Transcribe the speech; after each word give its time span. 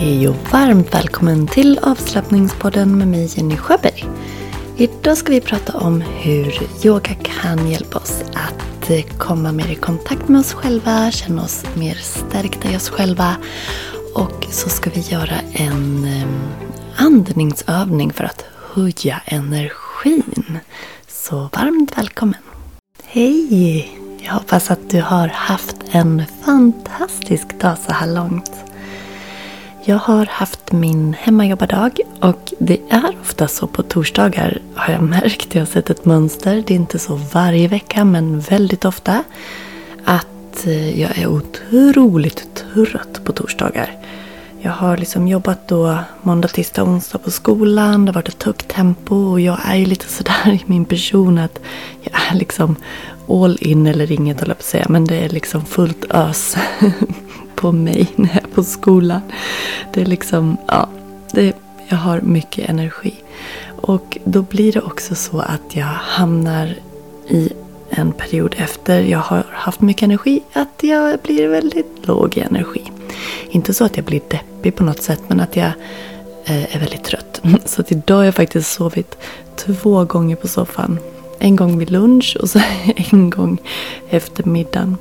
Hej 0.00 0.28
och 0.28 0.52
varmt 0.52 0.94
välkommen 0.94 1.46
till 1.46 1.78
avslappningspodden 1.82 2.98
med 2.98 3.08
mig 3.08 3.30
Jenny 3.36 3.56
Sjöberg. 3.56 4.04
Idag 4.76 5.16
ska 5.16 5.32
vi 5.32 5.40
prata 5.40 5.78
om 5.78 6.00
hur 6.00 6.62
yoga 6.84 7.14
kan 7.14 7.70
hjälpa 7.70 7.98
oss 7.98 8.22
att 8.34 8.90
eh, 8.90 9.04
komma 9.18 9.52
mer 9.52 9.68
i 9.68 9.74
kontakt 9.74 10.28
med 10.28 10.40
oss 10.40 10.52
själva, 10.52 11.10
känna 11.10 11.42
oss 11.42 11.64
mer 11.74 11.94
stärkta 11.94 12.70
i 12.70 12.76
oss 12.76 12.88
själva 12.88 13.36
och 14.14 14.46
så 14.50 14.68
ska 14.68 14.90
vi 14.90 15.00
göra 15.00 15.36
en 15.52 16.08
andningsövning 16.96 18.12
för 18.12 18.24
att 18.24 18.44
höja 18.74 19.22
energin. 19.24 20.58
Så 21.08 21.36
varmt 21.36 21.98
välkommen! 21.98 22.40
Hej! 23.04 23.96
Jag 24.18 24.32
hoppas 24.32 24.70
att 24.70 24.90
du 24.90 25.00
har 25.00 25.28
haft 25.28 25.76
en 25.90 26.22
fantastisk 26.44 27.60
dag 27.60 27.78
så 27.78 27.92
här 27.92 28.14
långt. 28.14 28.69
Jag 29.84 29.96
har 29.96 30.26
haft 30.26 30.72
min 30.72 31.14
hemmajobbardag 31.18 32.00
och 32.20 32.52
det 32.58 32.80
är 32.90 33.16
ofta 33.20 33.48
så 33.48 33.66
på 33.66 33.82
torsdagar 33.82 34.58
har 34.74 34.92
jag 34.92 35.02
märkt. 35.02 35.54
Jag 35.54 35.60
har 35.60 35.66
sett 35.66 35.90
ett 35.90 36.04
mönster. 36.04 36.64
Det 36.66 36.74
är 36.74 36.76
inte 36.76 36.98
så 36.98 37.14
varje 37.14 37.68
vecka 37.68 38.04
men 38.04 38.40
väldigt 38.40 38.84
ofta. 38.84 39.24
Att 40.04 40.66
eh, 40.66 41.00
jag 41.00 41.18
är 41.18 41.26
otroligt 41.26 42.64
trött 42.74 43.24
på 43.24 43.32
torsdagar. 43.32 43.98
Jag 44.60 44.72
har 44.72 44.96
liksom 44.96 45.28
jobbat 45.28 45.68
då 45.68 45.98
måndag, 46.22 46.48
tisdag, 46.48 46.82
onsdag 46.82 47.18
på 47.18 47.30
skolan. 47.30 48.04
Det 48.04 48.12
har 48.12 48.14
varit 48.14 48.28
ett 48.28 48.42
högt 48.42 48.68
tempo 48.68 49.16
och 49.16 49.40
jag 49.40 49.58
är 49.64 49.76
ju 49.76 49.86
lite 49.86 50.08
sådär 50.08 50.48
i 50.52 50.62
min 50.66 50.84
person 50.84 51.38
att 51.38 51.60
jag 52.02 52.14
är 52.30 52.34
liksom 52.34 52.76
all 53.28 53.58
in 53.60 53.86
eller 53.86 54.12
inget 54.12 54.40
höll 54.40 54.48
jag 54.48 54.56
på 54.56 54.62
att 54.62 54.66
säga. 54.66 54.86
Men 54.88 55.04
det 55.04 55.16
är 55.16 55.28
liksom 55.28 55.64
fullt 55.64 56.04
ös 56.10 56.56
på 57.60 57.72
mig 57.72 58.06
när 58.16 58.28
jag 58.28 58.42
är 58.44 58.54
på 58.54 58.64
skolan. 58.64 59.20
Det 59.92 60.00
är 60.00 60.06
liksom, 60.06 60.56
ja, 60.66 60.88
det, 61.32 61.56
jag 61.88 61.96
har 61.96 62.20
mycket 62.20 62.70
energi. 62.70 63.14
Och 63.82 64.18
då 64.24 64.42
blir 64.42 64.72
det 64.72 64.80
också 64.80 65.14
så 65.14 65.40
att 65.40 65.76
jag 65.76 65.84
hamnar 65.86 66.74
i 67.28 67.52
en 67.90 68.12
period 68.12 68.54
efter 68.58 69.00
jag 69.02 69.18
har 69.18 69.46
haft 69.50 69.80
mycket 69.80 70.02
energi 70.02 70.42
att 70.52 70.82
jag 70.82 71.18
blir 71.18 71.48
väldigt 71.48 72.06
låg 72.06 72.36
i 72.36 72.40
energi. 72.40 72.90
Inte 73.50 73.74
så 73.74 73.84
att 73.84 73.96
jag 73.96 74.06
blir 74.06 74.20
deppig 74.28 74.76
på 74.76 74.84
något 74.84 75.02
sätt 75.02 75.20
men 75.28 75.40
att 75.40 75.56
jag 75.56 75.72
eh, 76.44 76.76
är 76.76 76.80
väldigt 76.80 77.04
trött. 77.04 77.40
Så 77.64 77.80
att 77.80 77.92
idag 77.92 78.16
har 78.16 78.24
jag 78.24 78.34
faktiskt 78.34 78.72
sovit 78.72 79.18
två 79.56 80.04
gånger 80.04 80.36
på 80.36 80.48
soffan. 80.48 80.98
En 81.38 81.56
gång 81.56 81.78
vid 81.78 81.90
lunch 81.90 82.36
och 82.40 82.50
så 82.50 82.60
en 83.12 83.30
gång 83.30 83.58
efter 84.10 84.44
middagen. 84.44 84.96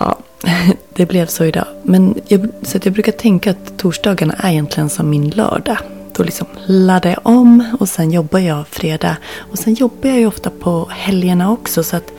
Ja, 0.00 0.18
det 0.94 1.06
blev 1.06 1.26
så 1.26 1.44
idag. 1.44 1.66
Men 1.82 2.14
jag, 2.28 2.48
så 2.62 2.76
att 2.76 2.84
jag 2.84 2.94
brukar 2.94 3.12
tänka 3.12 3.50
att 3.50 3.78
torsdagarna 3.78 4.34
är 4.38 4.50
egentligen 4.50 4.88
som 4.88 5.10
min 5.10 5.30
lördag. 5.30 5.78
Då 6.12 6.22
liksom 6.22 6.46
laddar 6.66 7.10
jag 7.10 7.20
om 7.22 7.76
och 7.80 7.88
sen 7.88 8.10
jobbar 8.10 8.38
jag 8.38 8.68
fredag. 8.68 9.16
Och 9.36 9.58
sen 9.58 9.74
jobbar 9.74 10.08
jag 10.08 10.18
ju 10.18 10.26
ofta 10.26 10.50
på 10.50 10.88
helgerna 10.90 11.52
också. 11.52 11.84
Så 11.84 11.96
att 11.96 12.12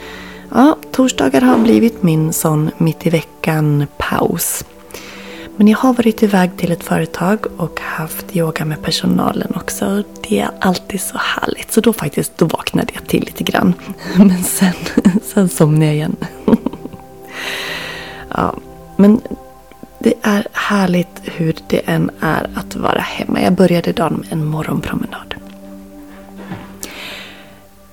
ja, 0.52 0.78
torsdagar 0.92 1.42
har 1.42 1.58
blivit 1.58 2.03
min 2.03 2.34
sån 2.34 2.72
mitt 2.78 3.06
i 3.06 3.09
veckan 3.09 3.88
paus. 3.97 4.64
Men 5.59 5.67
jag 5.67 5.78
har 5.78 5.94
varit 5.94 6.23
iväg 6.23 6.58
till 6.58 6.72
ett 6.72 6.84
företag 6.84 7.45
och 7.58 7.80
haft 7.80 8.36
yoga 8.36 8.66
med 8.66 8.81
personalen 8.81 9.53
också. 9.56 10.03
Det 10.30 10.40
är 10.40 10.50
alltid 10.59 11.02
så 11.02 11.17
härligt. 11.17 11.72
Så 11.72 11.81
då 11.81 11.94
faktiskt, 11.94 12.38
då 12.38 12.45
vaknade 12.45 12.94
jag 12.94 13.08
till 13.08 13.23
lite 13.23 13.44
grann. 13.44 13.73
Men 14.16 14.44
sen, 14.44 14.73
sen 15.23 15.50
somnade 15.50 15.86
jag 15.86 15.95
igen. 15.95 16.16
Ja, 18.35 18.55
men 18.97 19.22
det 19.99 20.13
är 20.22 20.47
härligt 20.53 21.22
hur 21.23 21.55
det 21.67 21.77
än 21.77 22.09
är 22.19 22.49
att 22.55 22.75
vara 22.75 22.99
hemma. 22.99 23.41
Jag 23.41 23.53
började 23.53 23.91
dagen 23.91 24.13
med 24.13 24.31
en 24.31 24.45
morgonpromenad. 24.45 25.35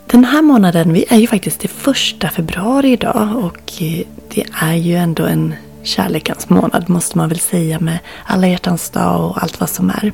Den 0.07 0.25
här 0.25 0.43
månaden, 0.43 0.93
vi 0.93 1.05
är 1.09 1.19
ju 1.19 1.27
faktiskt 1.27 1.61
det 1.61 1.69
första 1.69 2.29
februari 2.29 2.93
idag 2.93 3.37
och 3.37 3.83
eh, 3.83 4.07
det 4.35 4.45
är 4.61 4.75
ju 4.75 4.95
ändå 4.95 5.25
en 5.25 5.55
kärlekens 5.83 6.49
månad 6.49 6.89
måste 6.89 7.19
man 7.19 7.29
väl 7.29 7.39
säga 7.39 7.81
med 7.81 7.99
alla 8.25 8.49
hjärtans 8.49 8.91
dag 8.91 9.31
och 9.31 9.43
allt 9.43 9.61
vad 9.61 9.71
som 9.71 9.91
är. 9.91 10.13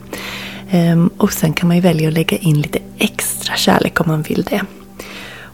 Ehm, 0.71 1.11
och 1.17 1.33
sen 1.33 1.53
kan 1.53 1.69
man 1.69 1.77
ju 1.77 1.83
välja 1.83 2.09
att 2.09 2.15
lägga 2.15 2.37
in 2.37 2.61
lite 2.61 2.79
extra 2.99 3.57
kärlek 3.57 4.01
om 4.01 4.09
man 4.09 4.23
vill 4.23 4.43
det. 4.43 4.61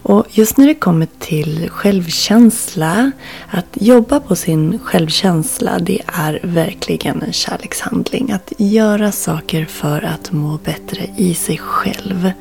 Och 0.09 0.25
just 0.29 0.57
när 0.57 0.67
det 0.67 0.75
kommer 0.75 1.07
till 1.19 1.69
självkänsla, 1.69 3.11
att 3.49 3.65
jobba 3.73 4.19
på 4.19 4.35
sin 4.35 4.79
självkänsla, 4.79 5.79
det 5.79 6.01
är 6.05 6.39
verkligen 6.43 7.21
en 7.21 7.33
kärlekshandling. 7.33 8.31
Att 8.31 8.53
göra 8.57 9.11
saker 9.11 9.65
för 9.65 10.01
att 10.01 10.31
må 10.31 10.57
bättre 10.57 11.07
i 11.17 11.33
sig 11.33 11.57
själv. 11.57 12.31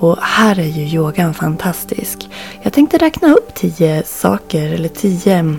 Och 0.00 0.18
här 0.20 0.58
är 0.58 0.66
ju 0.66 0.82
yogan 0.82 1.34
fantastisk. 1.34 2.28
Jag 2.62 2.72
tänkte 2.72 2.98
räkna 2.98 3.32
upp 3.32 3.54
tio 3.54 4.02
saker, 4.06 4.72
eller 4.72 4.88
tio 4.88 5.56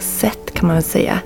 sätt 0.00 0.54
kan 0.54 0.66
man 0.66 0.76
väl 0.76 0.84
säga, 0.84 1.18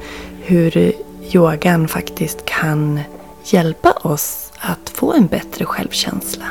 hur 0.42 0.92
yogan 1.34 1.88
faktiskt 1.88 2.44
kan 2.44 3.00
hjälpa 3.44 3.90
oss 3.90 4.52
att 4.58 4.90
få 4.94 5.12
en 5.12 5.26
bättre 5.26 5.64
självkänsla. 5.64 6.46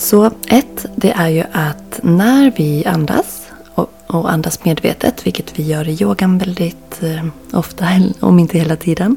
Så 0.00 0.30
ett, 0.46 0.86
det 0.96 1.10
är 1.10 1.28
ju 1.28 1.44
att 1.52 2.00
när 2.02 2.52
vi 2.56 2.86
andas 2.86 3.46
och, 3.74 3.90
och 4.06 4.32
andas 4.32 4.64
medvetet, 4.64 5.26
vilket 5.26 5.58
vi 5.58 5.62
gör 5.62 5.88
i 5.88 6.02
yogan 6.02 6.38
väldigt 6.38 7.02
eh, 7.02 7.24
ofta, 7.52 7.86
om 8.20 8.38
inte 8.38 8.58
hela 8.58 8.76
tiden, 8.76 9.16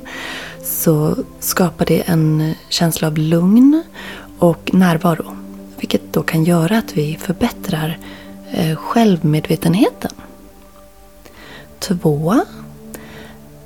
så 0.64 1.16
skapar 1.40 1.86
det 1.86 2.02
en 2.02 2.54
känsla 2.70 3.08
av 3.08 3.18
lugn 3.18 3.84
och 4.40 4.70
närvaro. 4.74 5.38
Vilket 5.80 6.14
då 6.14 6.24
kan 6.24 6.44
göra 6.44 6.78
att 6.78 6.98
vi 6.98 7.18
förbättrar 7.22 7.98
eh, 8.52 8.76
självmedvetenheten. 8.76 10.12
Två, 11.80 12.36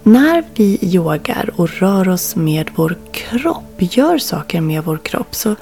när 0.04 0.44
vi 0.56 0.78
yogar 0.82 1.50
och 1.56 1.70
rör 1.70 2.10
oss 2.10 2.36
med 2.36 2.70
vår 2.76 2.98
kropp, 3.12 3.76
gör 3.78 4.18
saker 4.18 4.62
med 4.62 4.84
vår 4.84 4.98
kropp, 4.98 5.36
så 5.36 5.56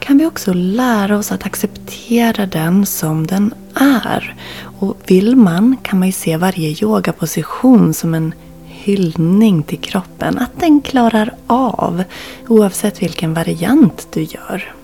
kan 0.00 0.18
vi 0.18 0.26
också 0.26 0.52
lära 0.52 1.18
oss 1.18 1.32
att 1.32 1.46
acceptera 1.46 2.46
den 2.46 2.86
som 2.86 3.26
den 3.26 3.54
är. 3.74 4.36
Och 4.62 4.96
vill 5.06 5.36
man 5.36 5.76
kan 5.82 5.98
man 5.98 6.08
ju 6.08 6.12
se 6.12 6.36
varje 6.36 6.84
yogaposition 6.84 7.94
som 7.94 8.14
en 8.14 8.34
hyllning 8.66 9.62
till 9.62 9.78
kroppen. 9.78 10.38
Att 10.38 10.60
den 10.60 10.80
klarar 10.80 11.34
av 11.46 12.04
oavsett 12.48 13.02
vilken 13.02 13.34
variant 13.34 14.08
du 14.12 14.22
gör. 14.22 14.74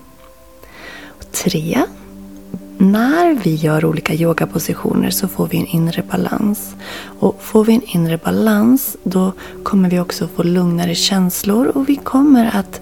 Och 1.07 1.31
tre, 1.31 1.81
när 2.77 3.33
vi 3.43 3.55
gör 3.55 3.85
olika 3.85 4.13
yogapositioner 4.13 5.09
så 5.09 5.27
får 5.27 5.47
vi 5.47 5.57
en 5.57 5.65
inre 5.65 6.03
balans. 6.11 6.75
Och 7.19 7.43
får 7.43 7.63
vi 7.63 7.73
en 7.73 7.83
inre 7.83 8.17
balans 8.17 8.97
då 9.03 9.31
kommer 9.63 9.89
vi 9.89 9.99
också 9.99 10.27
få 10.35 10.43
lugnare 10.43 10.95
känslor 10.95 11.67
och 11.67 11.89
vi 11.89 11.95
kommer 11.95 12.55
att 12.55 12.81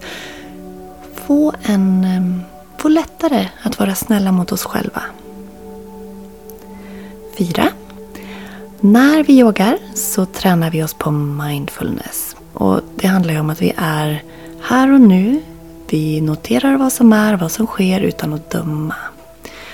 få, 1.28 1.53
en, 1.63 2.41
få 2.78 2.90
lättare 2.90 3.47
att 3.63 3.80
vara 3.80 3.96
snälla 3.96 4.31
mot 4.31 4.52
oss 4.52 4.63
själva. 4.63 5.02
4. 7.38 7.68
När 8.80 9.24
vi 9.24 9.40
yogar 9.40 9.78
så 9.94 10.25
tränar 10.25 10.72
vi 10.72 10.84
oss 10.84 10.94
på 10.94 11.12
mindfulness. 11.12 12.35
Och 12.53 12.81
Det 12.96 13.08
handlar 13.08 13.34
ju 13.34 13.40
om 13.40 13.50
att 13.50 13.62
vi 13.62 13.74
är 13.78 14.24
här 14.62 14.94
och 14.94 15.02
nu. 15.02 15.41
Vi 15.90 16.22
noterar 16.22 16.78
vad 16.78 16.94
som 16.94 17.14
är, 17.14 17.38
vad 17.38 17.52
som 17.52 17.68
sker 17.68 18.02
utan 18.02 18.34
att 18.34 18.50
döma. 18.50 18.96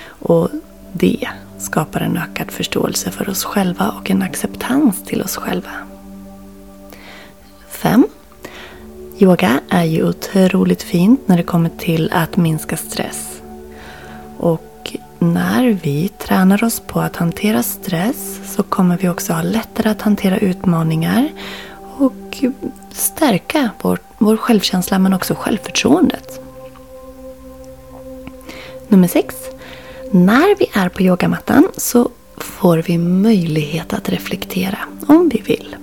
Och 0.06 0.48
det 0.92 1.28
skapar 1.58 2.00
en 2.00 2.16
ökad 2.16 2.50
förståelse 2.50 3.10
för 3.10 3.28
oss 3.28 3.44
själva 3.44 3.88
och 3.88 4.10
en 4.10 4.22
acceptans 4.22 5.02
till 5.04 5.22
oss 5.22 5.36
själva. 5.36 5.70
5. 7.68 8.06
Yoga 9.22 9.60
är 9.68 9.84
ju 9.84 10.08
otroligt 10.08 10.82
fint 10.82 11.28
när 11.28 11.36
det 11.36 11.42
kommer 11.42 11.70
till 11.78 12.12
att 12.12 12.36
minska 12.36 12.76
stress. 12.76 13.42
Och 14.38 14.96
när 15.18 15.78
vi 15.82 16.08
tränar 16.08 16.64
oss 16.64 16.80
på 16.80 17.00
att 17.00 17.16
hantera 17.16 17.62
stress 17.62 18.40
så 18.56 18.62
kommer 18.62 18.98
vi 18.98 19.08
också 19.08 19.32
ha 19.32 19.42
lättare 19.42 19.88
att 19.90 20.02
hantera 20.02 20.38
utmaningar 20.38 21.28
och 21.98 22.44
stärka 22.92 23.70
vår, 23.82 23.98
vår 24.18 24.36
självkänsla 24.36 24.98
men 24.98 25.14
också 25.14 25.34
självförtroendet. 25.34 26.40
Nummer 28.88 29.08
6. 29.08 29.34
När 30.10 30.58
vi 30.58 30.66
är 30.72 30.88
på 30.88 31.02
yogamattan 31.02 31.68
så 31.76 32.10
får 32.36 32.78
vi 32.78 32.98
möjlighet 32.98 33.92
att 33.92 34.08
reflektera 34.08 34.78
om 35.06 35.28
vi 35.28 35.40
vill. 35.40 35.76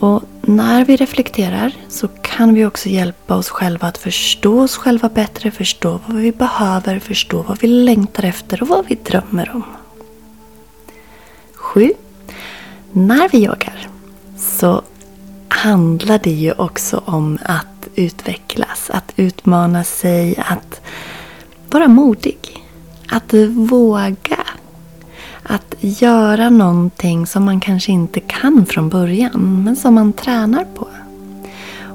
Och 0.00 0.22
när 0.48 0.84
vi 0.84 0.96
reflekterar 0.96 1.72
så 1.88 2.08
kan 2.08 2.54
vi 2.54 2.64
också 2.64 2.88
hjälpa 2.88 3.36
oss 3.36 3.48
själva 3.48 3.88
att 3.88 3.98
förstå 3.98 4.60
oss 4.60 4.76
själva 4.76 5.08
bättre, 5.08 5.50
förstå 5.50 6.00
vad 6.06 6.16
vi 6.16 6.32
behöver, 6.32 6.98
förstå 6.98 7.42
vad 7.42 7.60
vi 7.60 7.68
längtar 7.68 8.24
efter 8.24 8.62
och 8.62 8.68
vad 8.68 8.86
vi 8.86 8.94
drömmer 8.94 9.50
om. 9.54 9.62
7. 11.54 11.92
När 12.92 13.28
vi 13.28 13.44
yogar 13.44 13.88
så 14.38 14.82
handlar 15.48 16.18
det 16.18 16.30
ju 16.30 16.52
också 16.52 17.02
om 17.04 17.38
att 17.44 17.88
utvecklas, 17.94 18.90
att 18.90 19.12
utmana 19.16 19.84
sig, 19.84 20.36
att 20.38 20.80
vara 21.70 21.88
modig. 21.88 22.38
Att 23.08 23.34
våga. 23.48 24.47
Att 25.50 25.74
göra 25.80 26.50
någonting 26.50 27.26
som 27.26 27.44
man 27.44 27.60
kanske 27.60 27.92
inte 27.92 28.20
kan 28.20 28.66
från 28.66 28.88
början, 28.88 29.62
men 29.64 29.76
som 29.76 29.94
man 29.94 30.12
tränar 30.12 30.64
på. 30.74 30.88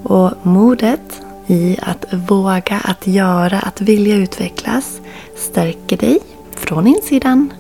Och 0.10 0.32
modet 0.42 1.22
i 1.48 1.78
att 1.82 2.14
våga, 2.14 2.82
att 2.84 3.08
göra, 3.08 3.60
att 3.60 3.82
vilja 3.82 4.16
utvecklas 4.16 5.02
stärker 5.38 5.98
dig 5.98 6.20
från 6.52 6.88
insidan 6.88 7.54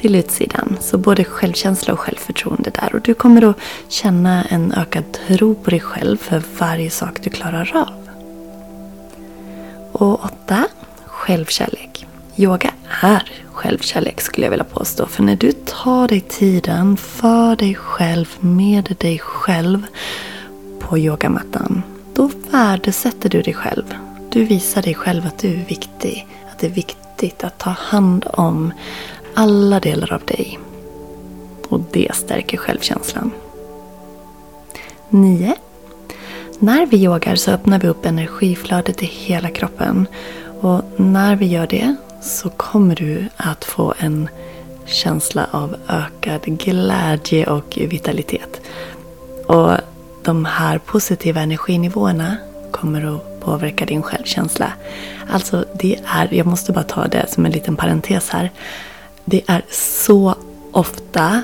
till 0.00 0.14
utsidan. 0.14 0.76
Så 0.80 0.98
både 0.98 1.24
självkänsla 1.24 1.92
och 1.92 2.00
självförtroende 2.00 2.70
där. 2.70 2.94
Och 2.94 3.00
du 3.00 3.14
kommer 3.14 3.50
att 3.50 3.56
känna 3.88 4.44
en 4.44 4.72
ökad 4.72 5.04
tro 5.12 5.54
på 5.54 5.70
dig 5.70 5.80
själv 5.80 6.16
för 6.16 6.42
varje 6.58 6.90
sak 6.90 7.18
du 7.22 7.30
klarar 7.30 7.76
av. 7.76 8.08
Och 9.92 10.24
åtta, 10.24 10.64
självkärlek. 11.04 12.06
Yoga 12.36 12.70
är 13.02 13.32
självkärlek 13.56 14.20
skulle 14.20 14.46
jag 14.46 14.50
vilja 14.50 14.64
påstå. 14.64 15.06
För 15.06 15.22
när 15.22 15.36
du 15.36 15.52
tar 15.52 16.08
dig 16.08 16.20
tiden 16.20 16.96
för 16.96 17.56
dig 17.56 17.74
själv, 17.74 18.36
med 18.40 18.94
dig 18.98 19.18
själv 19.18 19.86
på 20.78 20.98
yogamattan. 20.98 21.82
Då 22.14 22.30
värdesätter 22.50 23.28
du 23.28 23.42
dig 23.42 23.54
själv. 23.54 23.94
Du 24.30 24.44
visar 24.44 24.82
dig 24.82 24.94
själv 24.94 25.26
att 25.26 25.38
du 25.38 25.48
är 25.48 25.64
viktig. 25.68 26.26
Att 26.52 26.58
det 26.58 26.66
är 26.66 26.70
viktigt 26.70 27.44
att 27.44 27.58
ta 27.58 27.70
hand 27.70 28.26
om 28.32 28.72
alla 29.34 29.80
delar 29.80 30.12
av 30.12 30.24
dig. 30.24 30.58
Och 31.68 31.80
det 31.92 32.14
stärker 32.14 32.56
självkänslan. 32.56 33.30
9. 35.08 35.54
När 36.58 36.86
vi 36.86 36.96
yogar 36.96 37.34
så 37.36 37.50
öppnar 37.50 37.78
vi 37.78 37.88
upp 37.88 38.06
energiflödet 38.06 39.02
i 39.02 39.06
hela 39.06 39.50
kroppen. 39.50 40.06
Och 40.60 40.82
när 40.96 41.36
vi 41.36 41.46
gör 41.46 41.66
det 41.66 41.96
så 42.26 42.50
kommer 42.50 42.94
du 42.94 43.24
att 43.36 43.64
få 43.64 43.94
en 43.98 44.28
känsla 44.86 45.46
av 45.50 45.76
ökad 45.88 46.42
glädje 46.44 47.46
och 47.46 47.78
vitalitet. 47.80 48.60
Och 49.46 49.72
de 50.24 50.44
här 50.44 50.78
positiva 50.78 51.40
energinivåerna 51.40 52.36
kommer 52.70 53.16
att 53.16 53.40
påverka 53.40 53.86
din 53.86 54.02
självkänsla. 54.02 54.72
Alltså 55.30 55.64
det 55.80 55.98
är, 56.06 56.34
jag 56.34 56.46
måste 56.46 56.72
bara 56.72 56.84
ta 56.84 57.06
det 57.06 57.26
som 57.28 57.46
en 57.46 57.52
liten 57.52 57.76
parentes 57.76 58.28
här. 58.28 58.50
Det 59.24 59.42
är 59.46 59.62
så 59.70 60.34
ofta, 60.72 61.42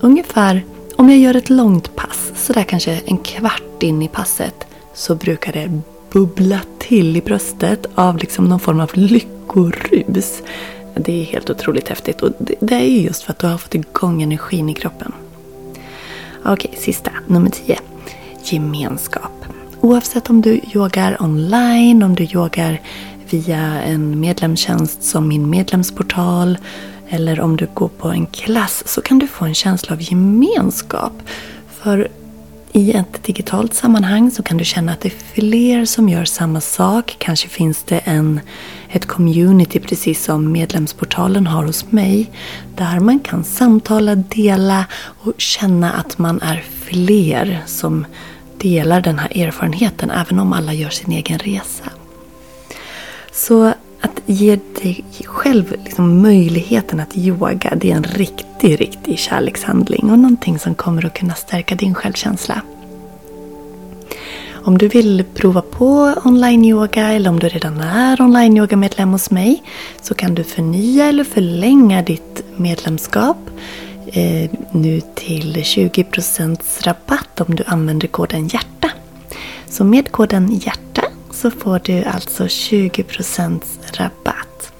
ungefär 0.00 0.64
om 0.96 1.10
jag 1.10 1.18
gör 1.18 1.36
ett 1.36 1.50
långt 1.50 1.96
pass, 1.96 2.32
sådär 2.36 2.62
kanske 2.62 3.00
en 3.04 3.18
kvart 3.18 3.82
in 3.82 4.02
i 4.02 4.08
passet, 4.08 4.66
så 4.94 5.14
brukar 5.14 5.52
det 5.52 5.80
bubbla 6.12 6.60
till 6.78 7.16
i 7.16 7.20
bröstet 7.20 7.86
av 7.94 8.16
liksom 8.16 8.44
någon 8.44 8.60
form 8.60 8.80
av 8.80 8.90
lycka 8.94 9.39
lyckorus. 9.56 10.42
Det 10.94 11.20
är 11.20 11.24
helt 11.24 11.50
otroligt 11.50 11.88
häftigt 11.88 12.22
och 12.22 12.32
det 12.60 12.74
är 12.74 12.84
ju 12.84 13.00
just 13.00 13.22
för 13.22 13.32
att 13.32 13.38
du 13.38 13.46
har 13.46 13.58
fått 13.58 13.74
igång 13.74 14.22
energin 14.22 14.68
i 14.68 14.74
kroppen. 14.74 15.12
Okej, 16.44 16.74
sista, 16.78 17.10
nummer 17.26 17.50
10. 17.50 17.78
Gemenskap. 18.44 19.32
Oavsett 19.80 20.30
om 20.30 20.42
du 20.42 20.60
yogar 20.74 21.22
online, 21.22 22.02
om 22.02 22.14
du 22.14 22.24
yogar 22.24 22.80
via 23.30 23.82
en 23.82 24.20
medlemstjänst 24.20 25.02
som 25.02 25.28
min 25.28 25.50
medlemsportal 25.50 26.58
eller 27.08 27.40
om 27.40 27.56
du 27.56 27.68
går 27.74 27.88
på 27.88 28.08
en 28.08 28.26
klass 28.26 28.82
så 28.86 29.02
kan 29.02 29.18
du 29.18 29.26
få 29.26 29.44
en 29.44 29.54
känsla 29.54 29.94
av 29.94 30.02
gemenskap. 30.02 31.12
För 31.70 32.08
i 32.72 32.92
ett 32.92 33.24
digitalt 33.24 33.74
sammanhang 33.74 34.30
så 34.30 34.42
kan 34.42 34.56
du 34.56 34.64
känna 34.64 34.92
att 34.92 35.00
det 35.00 35.08
är 35.08 35.40
fler 35.40 35.84
som 35.84 36.08
gör 36.08 36.24
samma 36.24 36.60
sak. 36.60 37.16
Kanske 37.18 37.48
finns 37.48 37.82
det 37.82 37.98
en, 37.98 38.40
ett 38.88 39.06
community 39.06 39.80
precis 39.80 40.24
som 40.24 40.52
medlemsportalen 40.52 41.46
har 41.46 41.64
hos 41.64 41.92
mig. 41.92 42.30
Där 42.76 43.00
man 43.00 43.20
kan 43.20 43.44
samtala, 43.44 44.14
dela 44.14 44.86
och 45.20 45.32
känna 45.38 45.92
att 45.92 46.18
man 46.18 46.40
är 46.42 46.64
fler 46.74 47.62
som 47.66 48.06
delar 48.58 49.00
den 49.00 49.18
här 49.18 49.38
erfarenheten 49.38 50.10
även 50.10 50.38
om 50.38 50.52
alla 50.52 50.72
gör 50.72 50.90
sin 50.90 51.12
egen 51.12 51.38
resa. 51.38 51.84
Så 53.32 53.74
att 54.30 54.36
ge 54.36 54.58
dig 54.82 55.04
själv 55.24 55.74
liksom 55.84 56.22
möjligheten 56.22 57.00
att 57.00 57.16
yoga, 57.16 57.74
det 57.76 57.90
är 57.90 57.96
en 57.96 58.04
riktig, 58.04 58.80
riktig 58.80 59.18
kärlekshandling 59.18 60.10
och 60.10 60.18
någonting 60.18 60.58
som 60.58 60.74
kommer 60.74 61.06
att 61.06 61.14
kunna 61.14 61.34
stärka 61.34 61.74
din 61.74 61.94
självkänsla. 61.94 62.62
Om 64.64 64.78
du 64.78 64.88
vill 64.88 65.24
prova 65.34 65.62
på 65.62 66.14
online-yoga 66.24 67.12
eller 67.12 67.30
om 67.30 67.38
du 67.38 67.48
redan 67.48 67.80
är 67.80 68.20
online-yoga-medlem 68.20 69.12
hos 69.12 69.30
mig 69.30 69.62
så 70.02 70.14
kan 70.14 70.34
du 70.34 70.44
förnya 70.44 71.06
eller 71.06 71.24
förlänga 71.24 72.02
ditt 72.02 72.42
medlemskap 72.56 73.50
eh, 74.06 74.50
nu 74.70 75.00
till 75.14 75.56
20% 75.56 76.58
rabatt 76.82 77.40
om 77.40 77.54
du 77.54 77.64
använder 77.66 78.08
koden 78.08 78.44
HJÄRTA. 78.44 78.90
Så 79.66 79.84
med 79.84 80.12
koden 80.12 80.48
HJÄRTA 80.48 80.89
så 81.40 81.50
får 81.50 81.80
du 81.84 82.04
alltså 82.04 82.44
20% 82.44 83.62
rabatt. 83.92 84.72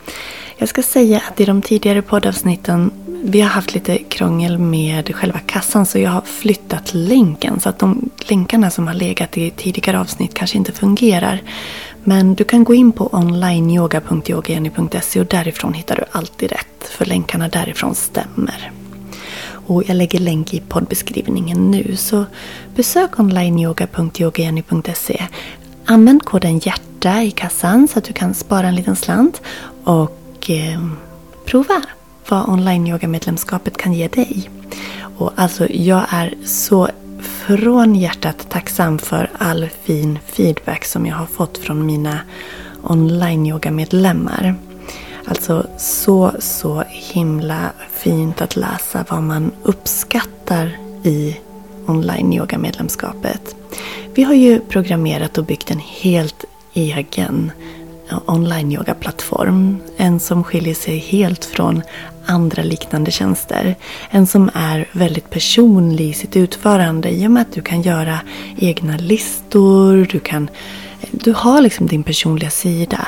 Jag 0.56 0.68
ska 0.68 0.82
säga 0.82 1.22
att 1.28 1.40
i 1.40 1.44
de 1.44 1.62
tidigare 1.62 2.02
poddavsnitten 2.02 2.90
vi 3.22 3.40
har 3.40 3.48
haft 3.48 3.74
lite 3.74 3.98
krångel 3.98 4.58
med 4.58 5.14
själva 5.14 5.38
kassan 5.38 5.86
så 5.86 5.98
jag 5.98 6.10
har 6.10 6.20
flyttat 6.20 6.94
länken 6.94 7.60
så 7.60 7.68
att 7.68 7.78
de 7.78 8.10
länkarna 8.28 8.70
som 8.70 8.86
har 8.86 8.94
legat 8.94 9.38
i 9.38 9.50
tidigare 9.50 10.00
avsnitt 10.00 10.34
kanske 10.34 10.58
inte 10.58 10.72
fungerar. 10.72 11.42
Men 12.04 12.34
du 12.34 12.44
kan 12.44 12.64
gå 12.64 12.74
in 12.74 12.92
på 12.92 13.08
onlineyoga.yogajenny.se 13.12 15.20
och 15.20 15.26
därifrån 15.26 15.74
hittar 15.74 15.96
du 15.96 16.04
alltid 16.10 16.52
rätt 16.52 16.88
för 16.90 17.04
länkarna 17.04 17.48
därifrån 17.48 17.94
stämmer. 17.94 18.72
Och 19.66 19.82
jag 19.86 19.96
lägger 19.96 20.18
länk 20.18 20.54
i 20.54 20.60
poddbeskrivningen 20.60 21.70
nu 21.70 21.96
så 21.96 22.24
besök 22.74 23.18
onlineyoga.yogajenny.se 23.18 25.26
Använd 25.90 26.24
koden 26.24 26.60
HJÄRTA 26.60 27.22
i 27.22 27.30
kassan 27.30 27.88
så 27.88 27.98
att 27.98 28.04
du 28.04 28.12
kan 28.12 28.34
spara 28.34 28.66
en 28.66 28.74
liten 28.74 28.96
slant 28.96 29.42
och 29.84 30.50
eh, 30.50 30.80
prova 31.44 31.82
vad 32.28 32.48
online-yoga-medlemskapet 32.48 33.76
kan 33.76 33.92
ge 33.92 34.08
dig. 34.08 34.50
Och 35.16 35.32
alltså, 35.36 35.66
jag 35.70 36.04
är 36.10 36.34
så 36.44 36.88
från 37.20 37.94
hjärtat 37.94 38.50
tacksam 38.50 38.98
för 38.98 39.30
all 39.38 39.68
fin 39.82 40.18
feedback 40.26 40.84
som 40.84 41.06
jag 41.06 41.16
har 41.16 41.26
fått 41.26 41.58
från 41.58 41.86
mina 41.86 42.20
online-yoga-medlemmar. 42.82 44.54
Alltså 45.26 45.66
så, 45.78 46.32
så 46.38 46.84
himla 46.88 47.72
fint 47.92 48.40
att 48.40 48.56
läsa 48.56 49.04
vad 49.08 49.22
man 49.22 49.52
uppskattar 49.62 50.78
i 51.02 51.36
online-yoga-medlemskapet. 51.86 53.56
Vi 54.14 54.22
har 54.22 54.34
ju 54.34 54.60
programmerat 54.60 55.38
och 55.38 55.44
byggt 55.44 55.70
en 55.70 55.78
helt 55.78 56.44
egen 56.74 57.52
eh, 58.10 58.18
online-yoga-plattform. 58.26 59.76
En 59.96 60.20
som 60.20 60.44
skiljer 60.44 60.74
sig 60.74 60.98
helt 60.98 61.44
från 61.44 61.82
andra 62.26 62.62
liknande 62.62 63.10
tjänster. 63.10 63.74
En 64.10 64.26
som 64.26 64.50
är 64.54 64.88
väldigt 64.92 65.30
personlig 65.30 66.08
i 66.08 66.12
sitt 66.12 66.36
utförande 66.36 67.10
i 67.10 67.26
och 67.26 67.30
med 67.30 67.42
att 67.42 67.52
du 67.52 67.62
kan 67.62 67.82
göra 67.82 68.18
egna 68.58 68.96
listor, 68.96 70.08
du, 70.12 70.18
kan, 70.18 70.50
du 71.10 71.32
har 71.32 71.60
liksom 71.60 71.86
din 71.86 72.02
personliga 72.02 72.50
sida. 72.50 73.06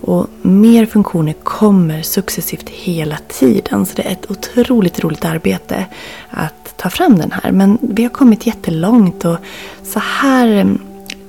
Och 0.00 0.26
mer 0.42 0.86
funktioner 0.86 1.32
kommer 1.32 2.02
successivt 2.02 2.68
hela 2.68 3.16
tiden. 3.28 3.86
Så 3.86 3.94
det 3.96 4.02
är 4.02 4.12
ett 4.12 4.30
otroligt 4.30 5.00
roligt 5.00 5.24
arbete 5.24 5.86
att 6.30 6.76
ta 6.76 6.90
fram 6.90 7.18
den 7.18 7.32
här. 7.32 7.52
Men 7.52 7.78
vi 7.80 8.02
har 8.02 8.10
kommit 8.10 8.46
jättelångt 8.46 9.24
och 9.24 9.36
så 9.82 9.98
här, 9.98 10.76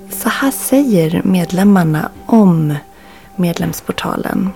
så 0.09 0.29
här 0.29 0.51
säger 0.51 1.21
medlemmarna 1.23 2.09
om 2.25 2.73
medlemsportalen. 3.35 4.49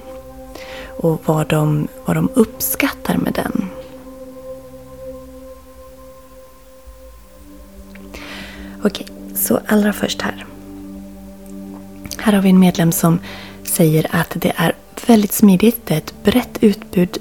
Och 0.98 1.22
vad 1.26 1.48
de, 1.48 1.88
vad 2.06 2.16
de 2.16 2.30
uppskattar 2.34 3.18
med 3.18 3.34
den. 3.34 3.70
Okej, 8.84 9.08
så 9.36 9.60
allra 9.68 9.94
först 9.94 10.22
här. 10.22 10.46
Här 12.18 12.34
har 12.34 12.42
vi 12.42 12.50
en 12.50 12.60
medlem 12.60 12.92
som 12.92 13.20
säger 13.75 14.08
att 14.12 14.32
det 14.36 14.51
är 14.55 14.74
väldigt 15.08 15.34
smidigt. 15.34 15.82
Det 15.86 15.94
är 15.94 15.98
ett 15.98 16.13
brett 16.24 16.58
utbud 16.62 17.17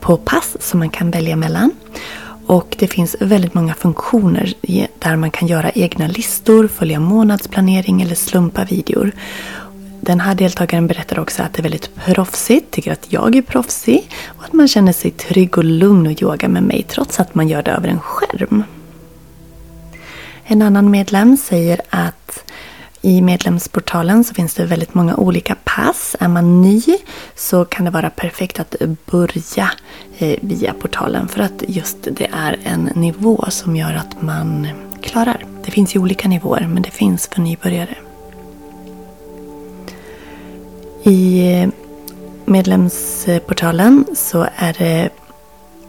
på 0.00 0.16
pass 0.16 0.56
som 0.60 0.78
man 0.78 0.90
kan 0.90 1.10
välja 1.10 1.36
mellan. 1.36 1.70
Och 2.46 2.76
det 2.78 2.86
finns 2.86 3.16
väldigt 3.20 3.54
många 3.54 3.74
funktioner 3.74 4.54
där 4.98 5.16
man 5.16 5.30
kan 5.30 5.48
göra 5.48 5.70
egna 5.70 6.06
listor, 6.06 6.68
följa 6.68 7.00
månadsplanering 7.00 8.02
eller 8.02 8.14
slumpa 8.14 8.64
videor. 8.64 9.12
Den 10.00 10.20
här 10.20 10.34
deltagaren 10.34 10.86
berättar 10.86 11.18
också 11.18 11.42
att 11.42 11.52
det 11.52 11.60
är 11.60 11.62
väldigt 11.62 11.94
proffsigt, 11.94 12.70
tycker 12.70 12.92
att 12.92 13.12
jag 13.12 13.36
är 13.36 13.42
proffsig 13.42 14.10
och 14.26 14.44
att 14.44 14.52
man 14.52 14.68
känner 14.68 14.92
sig 14.92 15.10
trygg 15.10 15.58
och 15.58 15.64
lugn 15.64 16.06
och 16.06 16.22
yoga 16.22 16.48
med 16.48 16.62
mig 16.62 16.86
trots 16.88 17.20
att 17.20 17.34
man 17.34 17.48
gör 17.48 17.62
det 17.62 17.70
över 17.70 17.88
en 17.88 18.00
skärm. 18.00 18.64
En 20.44 20.62
annan 20.62 20.90
medlem 20.90 21.36
säger 21.36 21.80
att 21.90 22.51
i 23.02 23.20
medlemsportalen 23.22 24.24
så 24.24 24.34
finns 24.34 24.54
det 24.54 24.64
väldigt 24.64 24.94
många 24.94 25.16
olika 25.16 25.56
pass. 25.64 26.16
Är 26.20 26.28
man 26.28 26.62
ny 26.62 26.82
så 27.34 27.64
kan 27.64 27.84
det 27.84 27.90
vara 27.90 28.10
perfekt 28.10 28.60
att 28.60 28.76
börja 29.06 29.70
eh, 30.18 30.38
via 30.40 30.74
portalen 30.74 31.28
för 31.28 31.40
att 31.40 31.62
just 31.68 31.96
det 32.02 32.28
är 32.32 32.58
en 32.62 32.90
nivå 32.94 33.44
som 33.48 33.76
gör 33.76 33.94
att 33.94 34.22
man 34.22 34.68
klarar. 35.02 35.44
Det 35.64 35.70
finns 35.70 35.96
ju 35.96 36.00
olika 36.00 36.28
nivåer 36.28 36.66
men 36.66 36.82
det 36.82 36.90
finns 36.90 37.26
för 37.26 37.40
nybörjare. 37.40 37.96
I 41.02 41.52
eh, 41.52 41.68
medlemsportalen 42.44 44.06
så 44.14 44.46
är 44.56 44.76
det 44.78 45.10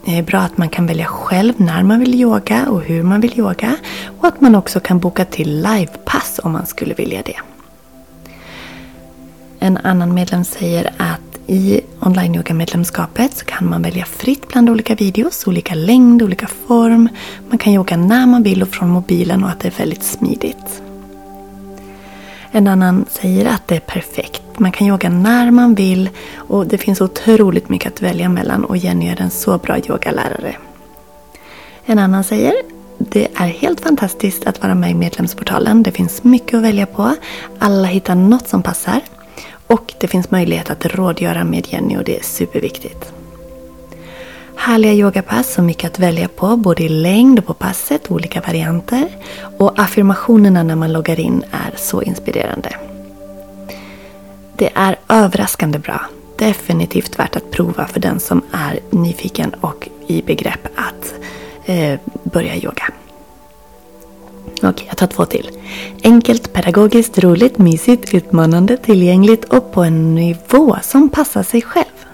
det 0.06 0.18
är 0.18 0.24
bra 0.24 0.40
att 0.40 0.58
man 0.58 0.70
kan 0.70 0.86
välja 0.86 1.06
själv 1.06 1.54
när 1.58 1.84
man 1.84 2.00
vill 2.00 2.16
yoga 2.16 2.70
och 2.70 2.82
hur 2.82 3.04
man 3.04 3.22
vill 3.22 3.40
yoga. 3.40 3.76
Och 4.20 4.28
att 4.28 4.42
man 4.42 4.56
också 4.56 4.80
kan 4.80 5.00
boka 5.00 5.26
till 5.26 5.62
livepass 5.62 6.40
om 6.44 6.52
man 6.52 6.66
skulle 6.66 6.94
vilja 6.94 7.22
det. 7.26 7.38
En 9.60 9.78
annan 9.78 10.14
medlem 10.14 10.44
säger 10.44 10.94
att 10.98 11.34
i 11.48 11.82
online 12.00 12.36
yoga 12.36 12.54
medlemskapet 12.54 13.38
så 13.38 13.46
kan 13.46 13.70
man 13.70 13.82
välja 13.82 14.06
fritt 14.06 14.48
bland 14.48 14.70
olika 14.70 14.96
videos, 14.96 15.48
olika 15.48 15.76
längd, 15.76 16.22
olika 16.22 16.48
form. 16.48 17.10
Man 17.50 17.58
kan 17.58 17.74
yoga 17.74 17.98
när 17.98 18.26
man 18.26 18.44
vill 18.44 18.62
och 18.62 18.68
från 18.70 18.90
mobilen 18.90 19.44
och 19.44 19.50
att 19.50 19.60
det 19.60 19.68
är 19.68 19.78
väldigt 19.78 20.04
smidigt. 20.04 20.82
En 22.52 22.68
annan 22.68 23.06
säger 23.10 23.46
att 23.46 23.68
det 23.68 23.76
är 23.76 23.80
perfekt. 23.80 24.43
Man 24.58 24.72
kan 24.72 24.88
yoga 24.88 25.10
när 25.10 25.52
man 25.52 25.76
vill 25.76 26.10
och 26.36 26.68
det 26.68 26.78
finns 26.78 27.02
otroligt 27.02 27.70
mycket 27.70 27.94
att 27.94 28.02
välja 28.02 28.30
mellan 28.30 28.66
och 28.66 28.78
Jenny 28.78 29.08
är 29.08 29.22
en 29.22 29.30
så 29.30 29.58
bra 29.58 29.78
yogalärare. 29.78 30.56
En 31.86 32.00
annan 32.00 32.24
säger 32.24 32.54
det 32.98 33.28
är 33.36 33.48
helt 33.48 33.82
fantastiskt 33.82 34.48
att 34.48 34.62
vara 34.62 34.76
med 34.76 34.92
i 34.92 34.94
medlemsportalen. 34.94 35.84
Det 35.84 35.92
finns 35.92 36.24
mycket 36.24 36.54
att 36.54 36.64
välja 36.64 36.86
på. 36.86 37.16
Alla 37.60 37.88
hittar 37.88 38.16
något 38.16 38.48
som 38.48 38.64
passar. 38.64 39.02
Och 39.68 39.94
det 40.00 40.08
finns 40.08 40.32
möjlighet 40.32 40.70
att 40.70 40.86
rådgöra 40.86 41.44
med 41.44 41.68
Jenny 41.70 41.98
och 41.98 42.04
det 42.04 42.18
är 42.20 42.24
superviktigt. 42.24 43.14
Härliga 44.56 44.94
yogapass 44.94 45.58
och 45.58 45.64
mycket 45.64 45.92
att 45.92 46.00
välja 46.00 46.28
på, 46.28 46.58
både 46.58 46.84
i 46.84 46.90
längd 46.90 47.40
och 47.40 47.46
på 47.46 47.54
passet, 47.54 48.12
olika 48.12 48.42
varianter. 48.42 49.08
Och 49.58 49.80
affirmationerna 49.80 50.64
när 50.64 50.76
man 50.76 50.94
loggar 50.94 51.20
in 51.20 51.44
är 51.52 51.74
så 51.78 52.02
inspirerande. 52.02 52.70
Det 54.58 54.70
är 54.76 54.96
överraskande 55.10 55.80
bra. 55.80 56.02
Definitivt 56.38 57.20
värt 57.20 57.36
att 57.36 57.52
prova 57.52 57.88
för 57.88 58.00
den 58.00 58.20
som 58.20 58.42
är 58.52 58.80
nyfiken 58.92 59.54
och 59.62 59.90
i 60.08 60.22
begrepp 60.22 60.68
att 60.76 61.14
eh, 61.66 62.00
börja 62.24 62.56
yoga. 62.56 62.84
Okej, 64.64 64.86
jag 64.88 64.98
tar 64.98 65.08
två 65.08 65.26
till. 65.26 65.50
Enkelt, 66.04 66.54
pedagogiskt, 66.54 67.20
roligt, 67.20 67.58
mysigt, 67.58 68.14
utmanande, 68.14 68.78
tillgängligt 68.78 69.46
och 69.46 69.72
på 69.72 69.84
en 69.84 70.16
nivå 70.16 70.78
som 70.82 71.10
passar 71.10 71.44
sig 71.44 71.62
själv. 71.62 72.06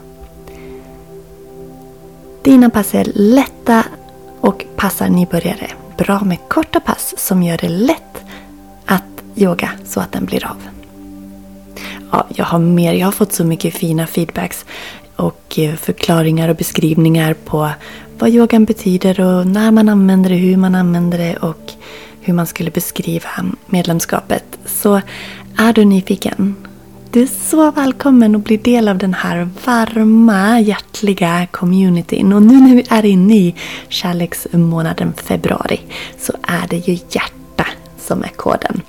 Dina 2.44 2.70
pass 2.70 2.96
är 2.96 3.12
lätta 3.14 3.84
och 4.42 4.66
passar 4.76 5.10
nybörjare. 5.10 5.72
Bra 5.98 6.24
med 6.24 6.38
korta 6.48 6.80
pass 6.80 7.14
som 7.18 7.44
gör 7.44 7.58
det 7.58 7.70
lätt 7.70 8.24
att 8.86 9.04
yoga 9.36 9.70
så 9.86 10.00
att 10.00 10.12
den 10.12 10.26
blir 10.26 10.46
av. 10.46 10.79
Ja, 12.12 12.28
jag 12.36 12.46
har 12.46 12.60
mer. 12.60 12.94
Jag 12.94 13.08
har 13.08 13.12
fått 13.12 13.34
så 13.34 13.44
mycket 13.44 13.74
fina 13.74 14.08
feedbacks 14.08 14.66
och 15.16 15.60
eh, 15.60 15.76
förklaringar 15.76 16.50
och 16.50 16.56
beskrivningar 16.56 17.34
på 17.34 17.70
vad 18.20 18.30
yogan 18.30 18.66
betyder 18.66 19.20
och 19.20 19.48
när 19.48 19.72
man 19.72 19.90
använder 19.90 20.30
det, 20.30 20.36
hur 20.36 20.58
man 20.58 20.76
använder 20.76 21.18
det 21.18 21.36
och 21.36 21.72
hur 22.22 22.34
man 22.34 22.48
skulle 22.48 22.72
beskriva 22.72 23.30
medlemskapet. 23.66 24.44
Så 24.66 25.02
är 25.58 25.74
du 25.74 25.86
nyfiken 25.86 26.56
du 27.12 27.22
är 27.22 27.28
så 27.28 27.72
välkommen 27.72 28.36
att 28.36 28.44
bli 28.44 28.58
del 28.58 28.88
av 28.88 28.98
den 28.98 29.14
här 29.14 29.50
varma, 29.66 30.60
hjärtliga 30.60 31.48
communityn. 31.52 32.34
Och 32.34 32.42
nu 32.42 32.54
när 32.54 32.76
vi 32.76 32.86
är 32.90 33.06
inne 33.06 33.36
i 33.36 33.56
kärleksmånaden 33.88 35.14
februari 35.14 35.82
så 36.20 36.34
är 36.42 36.68
det 36.68 36.88
ju 36.88 36.94
hjärta 36.94 37.66
som 37.98 38.24
är 38.24 38.28
koden. 38.28 38.82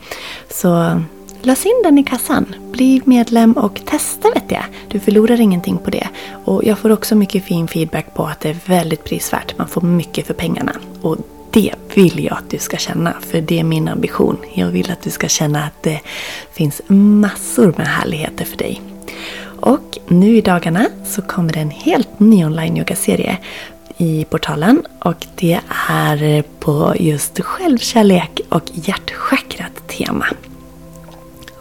Så 0.51 1.03
lös 1.43 1.67
in 1.67 1.83
den 1.85 1.99
i 1.99 2.05
kassan. 2.05 2.55
Bli 2.73 3.03
medlem 3.05 3.53
och 3.53 3.81
testa 3.85 4.31
vet 4.35 4.51
jag. 4.51 4.65
Du 4.89 5.01
förlorar 5.01 5.41
ingenting 5.41 5.79
på 5.79 5.91
det. 5.91 6.09
Och 6.45 6.65
jag 6.65 6.79
får 6.79 6.91
också 6.91 7.15
mycket 7.15 7.45
fin 7.45 7.69
feedback 7.69 8.15
på 8.15 8.27
att 8.27 8.41
det 8.41 8.49
är 8.49 8.57
väldigt 8.67 9.05
prisvärt. 9.05 9.59
Man 9.59 9.69
får 9.69 9.81
mycket 9.81 10.27
för 10.27 10.35
pengarna. 10.35 10.73
Och 11.03 11.17
det 11.51 11.75
vill 11.95 12.25
jag 12.25 12.39
att 12.39 12.51
du 12.51 12.59
ska 12.59 12.77
känna, 12.77 13.15
för 13.21 13.41
det 13.41 13.61
är 13.61 13.65
min 13.65 13.89
ambition. 13.89 14.37
Jag 14.55 14.67
vill 14.67 14.91
att 14.91 15.03
du 15.03 15.11
ska 15.11 15.29
känna 15.29 15.65
att 15.65 15.83
det 15.83 16.01
finns 16.53 16.83
massor 16.87 17.75
med 17.77 17.87
härligheter 17.87 18.45
för 18.45 18.57
dig. 18.57 18.83
Och 19.61 19.99
nu 20.09 20.37
i 20.37 20.41
dagarna 20.41 20.87
så 21.07 21.23
kommer 21.23 21.53
det 21.53 21.61
en 21.61 21.71
helt 21.71 22.21
ny 22.21 22.45
online-yogaserie 22.45 23.37
i 23.97 24.25
portalen 24.25 24.83
och 24.99 25.27
det 25.35 25.61
är 25.89 26.43
på 26.43 26.95
just 26.99 27.41
självkärlek 27.41 28.41
och 28.49 28.63
hjärtchakrat 28.75 29.89
tema. 29.89 30.27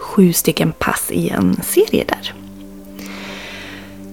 Sju 0.09 0.33
stycken 0.33 0.71
pass 0.71 1.11
i 1.11 1.29
en 1.29 1.59
serie 1.63 2.05
där. 2.07 2.33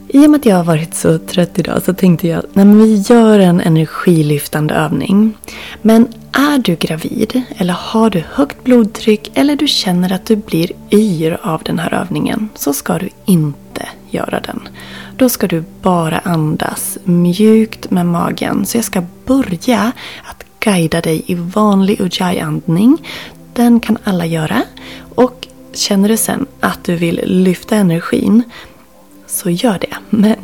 I 0.08 0.26
och 0.26 0.30
med 0.30 0.38
att 0.38 0.46
jag 0.46 0.56
har 0.56 0.64
varit 0.64 0.94
så 0.94 1.18
trött 1.18 1.58
idag 1.58 1.82
så 1.82 1.94
tänkte 1.94 2.28
jag 2.28 2.38
att 2.38 2.66
vi 2.66 2.94
gör 2.94 3.38
en 3.38 3.60
energilyftande 3.60 4.74
övning. 4.74 5.34
Men 5.82 6.08
är 6.32 6.58
du 6.58 6.74
gravid 6.74 7.42
eller 7.56 7.72
har 7.72 8.10
du 8.10 8.22
högt 8.32 8.64
blodtryck 8.64 9.30
eller 9.34 9.56
du 9.56 9.68
känner 9.68 10.12
att 10.12 10.26
du 10.26 10.36
blir 10.36 10.70
yr 10.90 11.38
av 11.42 11.62
den 11.62 11.78
här 11.78 11.94
övningen 11.94 12.48
så 12.54 12.72
ska 12.72 12.98
du 12.98 13.08
inte 13.24 13.88
göra 14.10 14.40
den. 14.40 14.68
Då 15.16 15.28
ska 15.28 15.46
du 15.46 15.64
bara 15.82 16.18
andas 16.18 16.98
mjukt 17.04 17.90
med 17.90 18.06
magen. 18.06 18.66
Så 18.66 18.76
jag 18.76 18.84
ska 18.84 19.02
börja 19.26 19.92
att 20.24 20.44
guida 20.60 21.00
dig 21.00 21.22
i 21.26 21.34
vanlig 21.34 22.00
ujjayi-andning. 22.00 22.98
Den 23.52 23.80
kan 23.80 23.98
alla 24.04 24.26
göra. 24.26 24.62
Känner 25.76 26.09
du 26.09 26.16
sen 26.16 26.47
att 26.61 26.85
du 26.85 26.97
vill 26.97 27.21
lyfta 27.25 27.76
energin 27.76 28.42
så 29.26 29.50
gör 29.50 29.78
det. 29.78 29.97
Men 30.11 30.37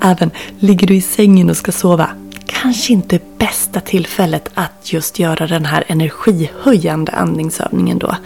även 0.00 0.30
ligger 0.58 0.86
du 0.86 0.94
i 0.94 1.00
sängen 1.00 1.50
och 1.50 1.56
ska 1.56 1.72
sova, 1.72 2.10
kanske 2.46 2.92
inte 2.92 3.20
bästa 3.38 3.80
tillfället 3.80 4.48
att 4.54 4.92
just 4.92 5.18
göra 5.18 5.46
den 5.46 5.64
här 5.64 5.84
energihöjande 5.86 7.12
andningsövningen 7.12 7.98
då. 7.98 8.16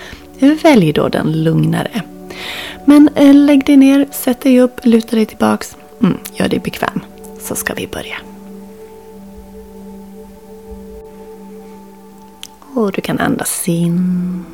Välj 0.62 0.92
då 0.92 1.08
den 1.08 1.44
lugnare. 1.44 2.02
Men 2.84 3.10
lägg 3.46 3.66
dig 3.66 3.76
ner, 3.76 4.08
sätt 4.12 4.40
dig 4.40 4.60
upp, 4.60 4.80
luta 4.82 5.16
dig 5.16 5.26
tillbaks. 5.26 5.76
Mm, 6.02 6.18
gör 6.34 6.48
dig 6.48 6.58
bekväm. 6.58 7.00
Så 7.40 7.54
ska 7.54 7.74
vi 7.74 7.86
börja. 7.86 8.16
Och 12.74 12.92
du 12.92 13.00
kan 13.00 13.18
andas 13.18 13.68
in. 13.68 14.44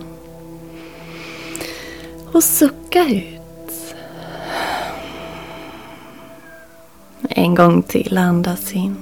Och 2.34 2.44
sucka 2.44 3.04
ut. 3.04 3.94
En 7.28 7.54
gång 7.54 7.82
till 7.82 8.18
andas 8.18 8.72
in. 8.72 8.96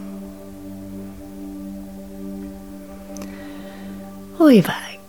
Och 4.39 4.53
iväg. 4.53 5.01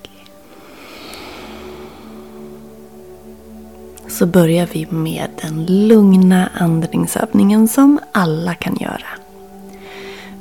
Så 4.07 4.25
börjar 4.25 4.67
vi 4.73 4.87
med 4.89 5.29
den 5.41 5.65
lugna 5.65 6.49
andningsövningen 6.53 7.67
som 7.67 7.99
alla 8.11 8.55
kan 8.55 8.75
göra. 8.75 9.07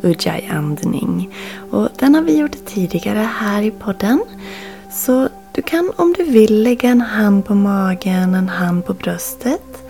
Ujjayi-andning. 0.03 1.35
Och 1.71 1.89
den 1.99 2.15
har 2.15 2.23
vi 2.23 2.39
gjort 2.39 2.67
tidigare 2.67 3.29
här 3.39 3.63
i 3.63 3.71
podden. 3.71 4.23
Så 4.91 5.29
du 5.55 5.63
kan 5.63 5.93
om 5.97 6.13
du 6.13 6.25
vill 6.25 6.63
lägga 6.63 6.89
en 6.89 7.01
hand 7.01 7.45
på 7.45 7.55
magen, 7.55 8.35
en 8.35 8.49
hand 8.49 8.87
på 8.87 8.95
bröstet. 8.95 9.85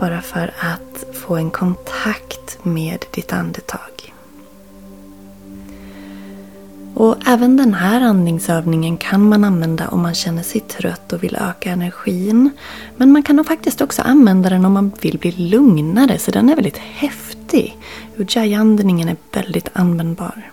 Bara 0.00 0.22
för 0.22 0.54
att 0.58 1.16
få 1.16 1.36
en 1.36 1.50
kontakt 1.50 2.58
med 2.62 3.04
ditt 3.10 3.32
andetag. 3.32 4.14
Och 6.94 7.16
även 7.26 7.56
den 7.56 7.74
här 7.74 8.00
andningsövningen 8.00 8.96
kan 8.96 9.28
man 9.28 9.44
använda 9.44 9.88
om 9.88 10.02
man 10.02 10.14
känner 10.14 10.42
sig 10.42 10.60
trött 10.60 11.12
och 11.12 11.22
vill 11.22 11.36
öka 11.36 11.70
energin. 11.70 12.50
Men 12.96 13.12
man 13.12 13.22
kan 13.22 13.44
faktiskt 13.44 13.80
också 13.80 14.02
använda 14.02 14.48
den 14.48 14.64
om 14.64 14.72
man 14.72 14.92
vill 15.00 15.18
bli 15.18 15.30
lugnare, 15.30 16.18
så 16.18 16.30
den 16.30 16.48
är 16.48 16.54
väldigt 16.54 16.78
häftig. 16.78 17.76
Ujjayi-andningen 18.16 19.08
är 19.08 19.16
väldigt 19.32 19.68
användbar. 19.72 20.50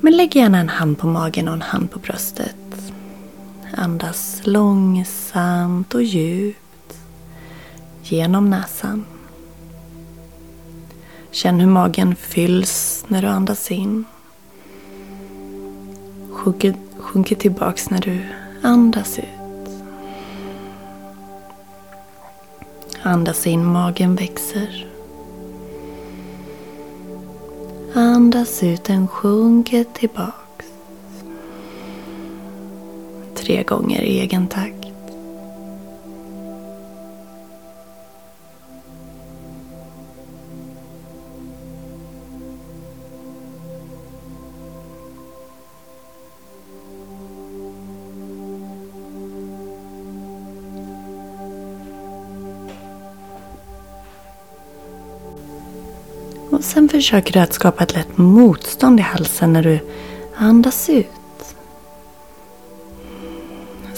Men 0.00 0.16
lägg 0.16 0.36
gärna 0.36 0.58
en 0.58 0.68
hand 0.68 0.98
på 0.98 1.06
magen 1.06 1.48
och 1.48 1.54
en 1.54 1.62
hand 1.62 1.90
på 1.90 1.98
bröstet. 1.98 2.59
Andas 3.72 4.40
långsamt 4.44 5.94
och 5.94 6.02
djupt 6.02 6.98
genom 8.02 8.50
näsan. 8.50 9.04
Känn 11.30 11.60
hur 11.60 11.66
magen 11.66 12.16
fylls 12.16 13.04
när 13.08 13.22
du 13.22 13.28
andas 13.28 13.70
in. 13.70 14.04
sjunker 16.98 17.36
tillbaks 17.36 17.90
när 17.90 18.00
du 18.00 18.20
andas 18.62 19.18
ut. 19.18 19.24
Andas 23.02 23.46
in, 23.46 23.64
magen 23.64 24.14
växer. 24.14 24.86
Andas 27.94 28.62
ut, 28.62 28.84
den 28.84 29.08
sjunker 29.08 29.84
tillbaks. 29.84 30.39
Tre 33.50 33.62
gånger 33.62 34.02
i 34.02 34.20
egen 34.20 34.46
takt. 34.46 34.74
Och 56.50 56.64
sen 56.64 56.88
försöker 56.88 57.32
du 57.32 57.38
att 57.38 57.52
skapa 57.52 57.82
ett 57.82 57.94
lätt 57.94 58.18
motstånd 58.18 59.00
i 59.00 59.02
halsen 59.02 59.52
när 59.52 59.62
du 59.62 59.78
andas 60.36 60.90
ut. 60.90 61.19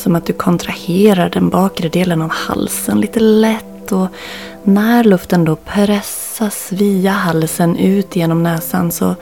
Som 0.02 0.16
att 0.16 0.26
du 0.26 0.32
kontraherar 0.32 1.30
den 1.30 1.48
bakre 1.48 1.88
delen 1.88 2.22
av 2.22 2.30
halsen 2.30 3.00
lite 3.00 3.20
lätt. 3.20 3.92
Och 3.92 4.06
när 4.62 5.04
luften 5.04 5.44
då 5.44 5.56
pressas 5.56 6.72
via 6.72 7.10
halsen 7.10 7.76
ut 7.76 8.16
genom 8.16 8.42
näsan 8.42 8.92
så 8.92 9.14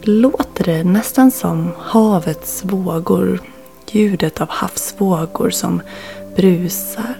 låter 0.00 0.64
det 0.64 0.84
nästan 0.84 1.30
som 1.30 1.70
havets 1.78 2.64
vågor. 2.64 3.40
Ljudet 3.90 4.40
av 4.40 4.48
havsvågor 4.50 5.50
som 5.50 5.80
brusar. 6.36 7.14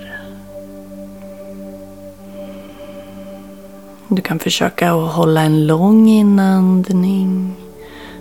Du 4.09 4.23
kan 4.23 4.39
försöka 4.39 4.93
att 4.93 5.13
hålla 5.13 5.43
en 5.43 5.67
lång 5.67 6.09
inandning 6.09 7.55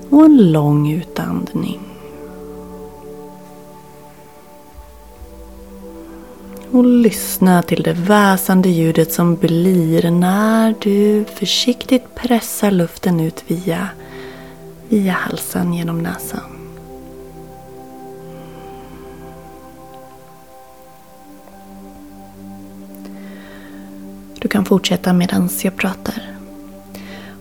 och 0.10 0.25
en 0.25 0.51
lång 0.51 0.91
utandning. 0.91 1.91
Och 6.72 6.86
lyssna 6.86 7.63
till 7.63 7.84
det 7.84 7.94
väsande 7.94 8.70
ljudet 8.70 9.13
som 9.13 9.36
blir 9.36 10.12
när 10.12 10.75
du 10.82 11.25
försiktigt 11.36 12.16
pressar 12.16 12.72
luften 12.72 13.20
ut 13.20 13.44
via, 13.48 13.88
via 14.90 15.13
halsen 15.13 15.74
genom 15.74 16.00
näsan. 16.00 16.62
Du 24.40 24.48
kan 24.48 24.66
fortsätta 24.66 25.13
medan 25.13 25.50
jag 25.63 25.75
pratar. 25.75 26.36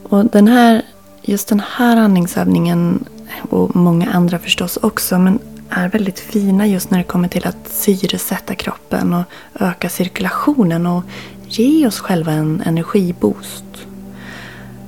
Och 0.02 0.25
den 0.25 0.49
här, 0.49 0.82
just 1.22 1.49
den 1.49 1.62
här 1.76 1.96
andningsövningen 1.96 3.04
och 3.50 3.76
många 3.76 4.10
andra 4.10 4.38
förstås 4.38 4.76
också 4.76 5.18
men 5.18 5.38
är 5.70 5.88
väldigt 5.88 6.20
fina 6.20 6.66
just 6.66 6.90
när 6.90 6.98
det 6.98 7.04
kommer 7.04 7.28
till 7.28 7.46
att 7.46 7.68
syresätta 7.68 8.54
kroppen 8.54 9.14
och 9.14 9.24
öka 9.60 9.88
cirkulationen 9.88 10.86
och 10.86 11.02
ge 11.48 11.86
oss 11.86 12.00
själva 12.00 12.32
en 12.32 12.62
energiboost. 12.66 13.64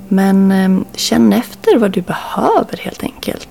Men 0.09 0.53
ehm, 0.53 0.85
känn 0.95 1.33
efter 1.33 1.79
vad 1.79 1.91
du 1.91 2.01
behöver 2.01 2.77
helt 2.77 3.03
enkelt. 3.03 3.49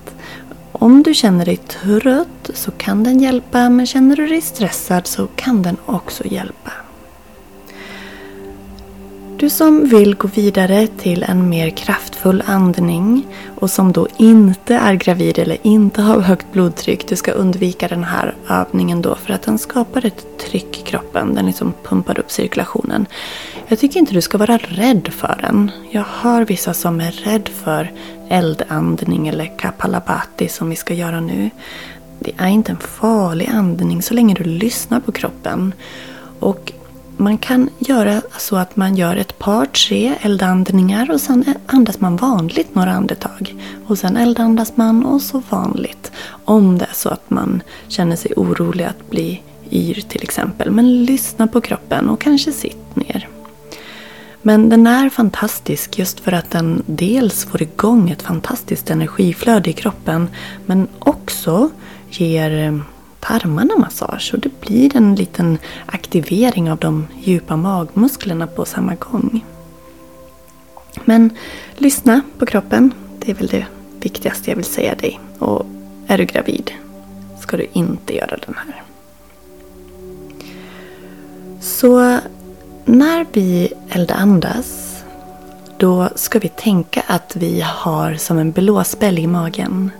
Om 0.72 1.02
du 1.02 1.14
känner 1.14 1.44
dig 1.44 1.56
trött 1.56 2.50
så 2.54 2.70
kan 2.70 3.04
den 3.04 3.20
hjälpa 3.20 3.70
men 3.70 3.86
känner 3.86 4.16
du 4.16 4.26
dig 4.26 4.40
stressad 4.40 5.06
så 5.06 5.26
kan 5.26 5.62
den 5.62 5.76
också 5.86 6.26
hjälpa. 6.26 6.72
Du 9.42 9.50
som 9.50 9.88
vill 9.88 10.14
gå 10.14 10.28
vidare 10.28 10.86
till 10.86 11.22
en 11.22 11.48
mer 11.48 11.70
kraftfull 11.70 12.42
andning 12.46 13.26
och 13.60 13.70
som 13.70 13.92
då 13.92 14.08
inte 14.16 14.74
är 14.74 14.94
gravid 14.94 15.38
eller 15.38 15.56
inte 15.62 16.02
har 16.02 16.20
högt 16.20 16.52
blodtryck. 16.52 17.08
Du 17.08 17.16
ska 17.16 17.32
undvika 17.32 17.88
den 17.88 18.04
här 18.04 18.34
övningen 18.48 19.02
då 19.02 19.14
för 19.14 19.32
att 19.32 19.42
den 19.42 19.58
skapar 19.58 20.06
ett 20.06 20.38
tryck 20.38 20.78
i 20.80 20.82
kroppen. 20.82 21.34
Den 21.34 21.46
liksom 21.46 21.74
pumpar 21.82 22.18
upp 22.18 22.30
cirkulationen. 22.30 23.06
Jag 23.68 23.78
tycker 23.78 24.00
inte 24.00 24.14
du 24.14 24.20
ska 24.20 24.38
vara 24.38 24.56
rädd 24.56 25.08
för 25.12 25.38
den. 25.42 25.70
Jag 25.90 26.04
hör 26.08 26.44
vissa 26.44 26.74
som 26.74 27.00
är 27.00 27.12
rädd 27.12 27.48
för 27.48 27.92
eldandning 28.28 29.28
eller 29.28 29.58
kapalabhati 29.58 30.48
som 30.48 30.70
vi 30.70 30.76
ska 30.76 30.94
göra 30.94 31.20
nu. 31.20 31.50
Det 32.18 32.32
är 32.38 32.48
inte 32.48 32.72
en 32.72 32.78
farlig 32.78 33.50
andning 33.52 34.02
så 34.02 34.14
länge 34.14 34.34
du 34.34 34.44
lyssnar 34.44 35.00
på 35.00 35.12
kroppen. 35.12 35.74
Och 36.40 36.72
man 37.16 37.38
kan 37.38 37.70
göra 37.78 38.22
så 38.38 38.56
att 38.56 38.76
man 38.76 38.96
gör 38.96 39.16
ett 39.16 39.38
par, 39.38 39.66
tre 39.66 40.14
eldandningar 40.20 41.10
och 41.10 41.20
sen 41.20 41.44
andas 41.66 42.00
man 42.00 42.16
vanligt 42.16 42.74
några 42.74 42.92
andetag. 42.92 43.54
Och 43.86 43.98
sen 43.98 44.16
eldandas 44.16 44.76
man 44.76 45.06
och 45.06 45.22
så 45.22 45.42
vanligt. 45.48 46.12
Om 46.44 46.78
det 46.78 46.84
är 46.84 46.94
så 46.94 47.08
att 47.08 47.30
man 47.30 47.62
känner 47.88 48.16
sig 48.16 48.32
orolig 48.36 48.84
att 48.84 49.10
bli 49.10 49.42
yr 49.70 50.04
till 50.08 50.22
exempel. 50.22 50.70
Men 50.70 51.04
lyssna 51.04 51.46
på 51.46 51.60
kroppen 51.60 52.08
och 52.08 52.20
kanske 52.20 52.52
sitt 52.52 52.96
ner. 52.96 53.28
Men 54.42 54.68
den 54.68 54.86
är 54.86 55.10
fantastisk 55.10 55.98
just 55.98 56.20
för 56.20 56.32
att 56.32 56.50
den 56.50 56.82
dels 56.86 57.44
får 57.44 57.62
igång 57.62 58.10
ett 58.10 58.22
fantastiskt 58.22 58.90
energiflöde 58.90 59.70
i 59.70 59.72
kroppen 59.72 60.28
men 60.66 60.88
också 60.98 61.70
ger 62.10 62.82
tarmarna 63.22 63.76
massage 63.76 64.30
och 64.34 64.40
det 64.40 64.60
blir 64.60 64.96
en 64.96 65.14
liten 65.14 65.58
aktivering 65.86 66.70
av 66.70 66.78
de 66.78 67.06
djupa 67.20 67.56
magmusklerna 67.56 68.46
på 68.46 68.64
samma 68.64 68.94
gång. 68.94 69.44
Men 71.04 71.30
lyssna 71.76 72.20
på 72.38 72.46
kroppen. 72.46 72.94
Det 73.18 73.30
är 73.30 73.34
väl 73.34 73.46
det 73.46 73.66
viktigaste 74.00 74.50
jag 74.50 74.56
vill 74.56 74.64
säga 74.64 74.94
dig. 74.94 75.20
Och 75.38 75.66
är 76.06 76.18
du 76.18 76.24
gravid 76.24 76.70
ska 77.40 77.56
du 77.56 77.66
inte 77.72 78.14
göra 78.14 78.36
den 78.46 78.54
här. 78.54 78.82
Så 81.60 82.18
när 82.84 83.26
vi 83.32 83.72
eldandas 83.88 84.92
då 85.78 86.08
ska 86.14 86.38
vi 86.38 86.48
tänka 86.48 87.02
att 87.06 87.36
vi 87.36 87.60
har 87.60 88.14
som 88.14 88.38
en 88.38 88.52
blåspäll 88.52 89.18
i 89.18 89.26
magen. 89.26 89.90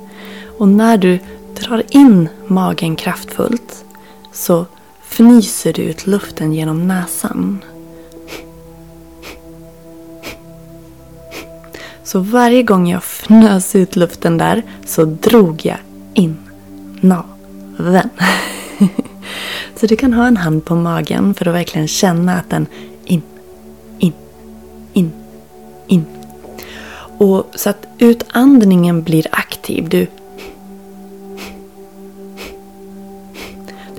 Och 0.59 0.69
när 0.69 0.97
du 0.97 1.19
drar 1.63 1.83
in 1.91 2.29
magen 2.47 2.97
kraftfullt 2.97 3.85
så 4.33 4.67
fnyser 5.09 5.73
du 5.73 5.83
ut 5.83 6.07
luften 6.07 6.53
genom 6.53 6.89
näsan. 6.89 7.65
Så 12.05 12.21
varje 12.21 12.63
gång 12.63 12.89
jag 12.89 13.03
fnös 13.03 13.75
ut 13.77 13.97
luften 13.97 14.39
där 14.39 14.63
så 14.87 15.05
drog 15.05 15.67
jag 15.67 15.79
in 16.15 16.37
naveln. 17.01 18.11
Så 19.77 19.87
du 19.87 19.97
kan 19.97 20.13
ha 20.13 20.27
en 20.27 20.37
hand 20.37 20.65
på 20.65 20.75
magen 20.75 21.35
för 21.35 21.49
att 21.49 21.55
verkligen 21.55 21.89
känna 21.89 22.39
att 22.39 22.51
den 22.51 22.67
in, 23.05 23.23
in, 23.99 24.13
in, 24.93 25.13
in. 25.87 26.05
Och 27.19 27.47
så 27.55 27.71
att 27.71 27.87
utandningen 27.99 29.03
blir 29.03 29.27
aktiv. 29.31 29.89
Du 29.89 30.07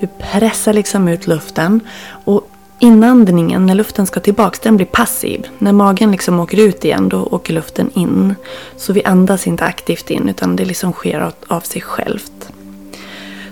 Du 0.04 0.10
pressar 0.20 0.74
liksom 0.74 1.08
ut 1.08 1.28
luften. 1.28 1.80
Och 2.26 2.50
inandningen, 2.80 3.66
när 3.66 3.76
luften 3.76 4.08
ska 4.08 4.20
tillbaks, 4.20 4.60
den 4.60 4.76
blir 4.76 4.86
passiv. 4.86 5.48
När 5.58 5.72
magen 5.72 6.12
liksom 6.12 6.40
åker 6.40 6.58
ut 6.58 6.86
igen, 6.86 7.10
då 7.10 7.24
åker 7.24 7.54
luften 7.54 7.90
in. 7.94 8.36
Så 8.78 8.94
vi 8.94 9.04
andas 9.04 9.48
inte 9.48 9.64
aktivt 9.64 10.10
in, 10.10 10.30
utan 10.30 10.56
det 10.56 10.66
liksom 10.66 10.92
sker 10.94 11.32
av 11.48 11.60
sig 11.60 11.82
självt. 11.82 12.52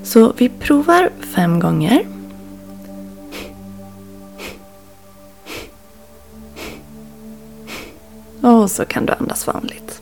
Så 0.03 0.33
vi 0.37 0.49
provar 0.49 1.09
fem 1.35 1.59
gånger. 1.59 2.05
Och 8.41 8.71
så 8.71 8.85
kan 8.85 9.05
du 9.05 9.13
andas 9.13 9.47
vanligt. 9.47 10.01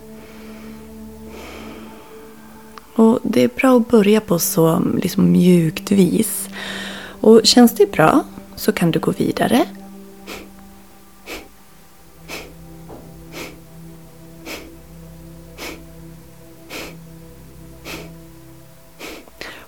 Och 2.99 3.19
Det 3.23 3.43
är 3.43 3.49
bra 3.55 3.77
att 3.77 3.89
börja 3.89 4.21
på 4.21 4.39
så 4.39 4.81
liksom 5.01 5.31
mjukt 5.31 5.91
vis. 5.91 6.38
Och 7.21 7.41
Känns 7.43 7.75
det 7.75 7.91
bra 7.91 8.23
så 8.55 8.71
kan 8.71 8.91
du 8.91 8.99
gå 8.99 9.11
vidare. 9.11 9.65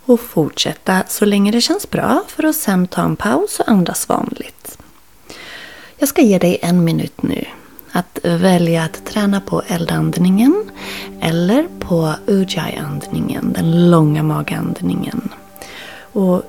Och 0.05 0.19
fortsätta 0.19 1.03
så 1.07 1.25
länge 1.25 1.51
det 1.51 1.61
känns 1.61 1.89
bra 1.89 2.23
för 2.27 2.43
att 2.43 2.55
sen 2.55 2.87
ta 2.87 3.01
en 3.01 3.15
paus 3.15 3.59
och 3.59 3.69
andas 3.69 4.09
vanligt. 4.09 4.77
Jag 5.97 6.09
ska 6.09 6.21
ge 6.21 6.37
dig 6.37 6.59
en 6.61 6.83
minut 6.83 7.23
nu 7.23 7.45
att 7.91 8.19
välja 8.23 8.83
att 8.83 9.05
träna 9.05 9.41
på 9.41 9.61
eldandningen 9.67 10.71
eller 11.21 11.67
på 11.79 12.13
ujjayi-andningen, 12.25 13.53
den 13.53 13.89
långa 13.89 14.23
magandningen. 14.23 15.29
Och 16.13 16.43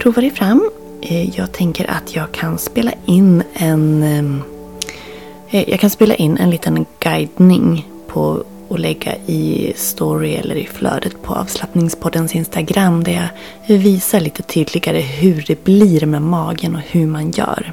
prova 0.00 0.20
dig 0.20 0.30
fram. 0.30 0.70
Eh, 1.02 1.38
jag 1.38 1.52
tänker 1.52 1.90
att 1.90 2.16
jag 2.16 2.32
kan 2.32 2.58
spela 2.58 2.92
in 3.06 3.42
en 3.52 4.02
eh, 4.02 5.60
eh, 5.60 5.70
jag 5.70 5.80
kan 5.80 5.90
spela 5.90 6.14
in 6.14 6.36
en 6.36 6.50
liten 6.50 6.86
guidning 7.00 7.88
på 8.06 8.44
att 8.70 8.80
lägga 8.80 9.16
i 9.16 9.72
story 9.76 10.34
eller 10.34 10.54
i 10.54 10.66
flödet 10.66 11.22
på 11.22 11.34
avslappningspoddens 11.34 12.34
Instagram 12.34 13.04
där 13.04 13.30
jag 13.66 13.78
visar 13.78 14.20
lite 14.20 14.42
tydligare 14.42 15.00
hur 15.00 15.44
det 15.46 15.64
blir 15.64 16.06
med 16.06 16.22
magen 16.22 16.74
och 16.76 16.82
hur 16.90 17.06
man 17.06 17.30
gör. 17.30 17.72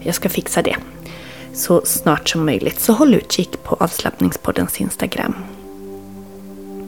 Jag 0.00 0.14
ska 0.14 0.28
fixa 0.28 0.62
det 0.62 0.76
så 1.54 1.82
snart 1.84 2.28
som 2.28 2.46
möjligt 2.46 2.80
så 2.80 2.92
håll 2.92 3.14
utkik 3.14 3.62
på 3.62 3.76
avslappningspoddens 3.80 4.80
Instagram. 4.80 5.34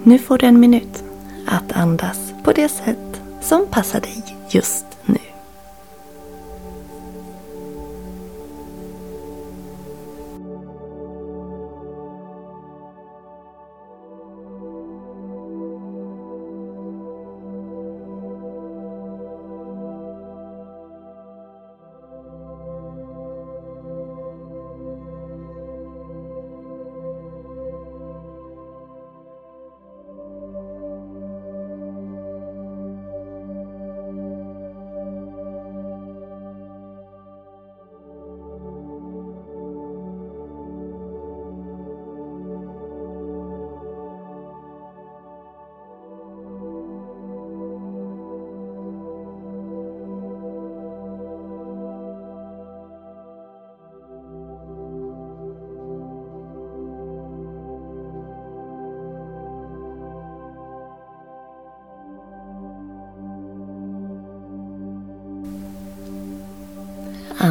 Nu 0.03 0.19
får 0.19 0.39
du 0.39 0.47
en 0.47 0.61
minut 0.61 1.05
att 1.47 1.73
andas 1.73 2.19
på 2.45 2.53
det 2.53 2.69
sätt 2.69 3.21
som 3.43 3.67
passar 3.71 4.01
dig 4.01 4.36
just 4.49 4.96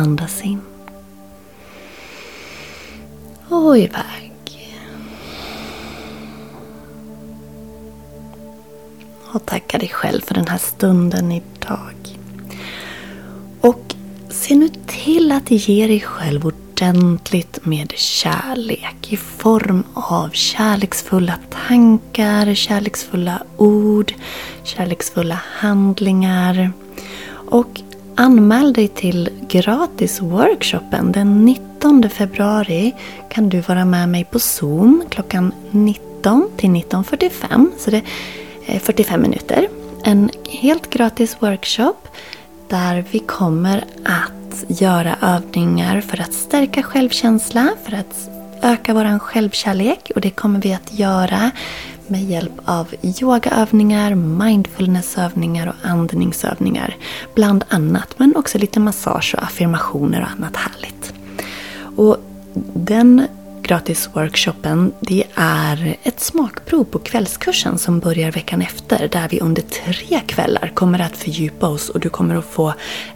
Andas 0.05 0.41
in. 0.43 0.61
Och 3.49 3.77
iväg. 3.77 4.31
Och 9.31 9.45
tacka 9.45 9.77
dig 9.77 9.89
själv 9.89 10.21
för 10.21 10.33
den 10.33 10.47
här 10.47 10.57
stunden 10.57 11.31
idag. 11.31 12.17
Och 13.61 13.95
se 14.29 14.55
nu 14.55 14.69
till 14.87 15.31
att 15.31 15.51
ge 15.51 15.87
dig 15.87 16.01
själv 16.01 16.45
ordentligt 16.45 17.65
med 17.65 17.93
kärlek 17.95 19.13
i 19.13 19.17
form 19.17 19.83
av 19.93 20.29
kärleksfulla 20.29 21.39
tankar, 21.67 22.53
kärleksfulla 22.53 23.43
ord, 23.57 24.13
kärleksfulla 24.63 25.41
handlingar. 25.45 26.71
Och 27.49 27.81
Anmäl 28.17 28.73
dig 28.73 28.87
till 28.87 29.29
gratisworkshopen. 29.47 31.11
Den 31.11 31.45
19 31.45 32.09
februari 32.09 32.95
kan 33.29 33.49
du 33.49 33.59
vara 33.59 33.85
med 33.85 34.09
mig 34.09 34.23
på 34.23 34.39
Zoom 34.39 35.03
klockan 35.09 35.51
19 35.71 36.49
till 36.57 36.69
19.45. 36.69 37.69
Så 37.77 37.91
det 37.91 38.01
är 38.65 38.79
45 38.79 39.21
minuter. 39.21 39.67
En 40.03 40.29
helt 40.49 40.89
gratis 40.89 41.37
workshop 41.39 41.95
där 42.69 43.05
vi 43.11 43.19
kommer 43.19 43.83
att 44.05 44.63
göra 44.67 45.15
övningar 45.21 46.01
för 46.01 46.21
att 46.21 46.33
stärka 46.33 46.83
självkänsla, 46.83 47.69
för 47.85 47.97
att 47.97 48.29
öka 48.61 48.93
vår 48.93 49.19
självkärlek 49.19 50.11
och 50.15 50.21
det 50.21 50.29
kommer 50.29 50.61
vi 50.61 50.73
att 50.73 50.99
göra 50.99 51.51
med 52.09 52.23
hjälp 52.23 52.51
av 52.65 52.95
yogaövningar, 53.03 54.15
mindfulnessövningar 54.15 55.67
och 55.67 55.89
andningsövningar. 55.89 56.97
Bland 57.35 57.63
annat, 57.69 58.19
men 58.19 58.35
också 58.35 58.57
lite 58.57 58.79
massage 58.79 59.35
och 59.37 59.43
affirmationer 59.43 60.21
och 60.21 60.27
annat 60.27 60.55
härligt. 60.55 61.13
Och 61.95 62.17
den 62.73 63.27
gratisworkshopen 63.61 64.93
det 64.99 65.23
är 65.35 65.97
ett 66.03 66.19
smakprov 66.19 66.83
på 66.83 66.99
kvällskursen 66.99 67.77
som 67.77 67.99
börjar 67.99 68.31
veckan 68.31 68.61
efter 68.61 69.07
där 69.07 69.29
vi 69.29 69.39
under 69.39 69.61
tre 69.61 70.19
kvällar 70.27 70.71
kommer 70.73 70.99
att 70.99 71.17
fördjupa 71.17 71.67
oss 71.67 71.89
och 71.89 71.99
du 71.99 72.09
kommer 72.09 72.35
att 72.35 72.45
få 72.45 72.73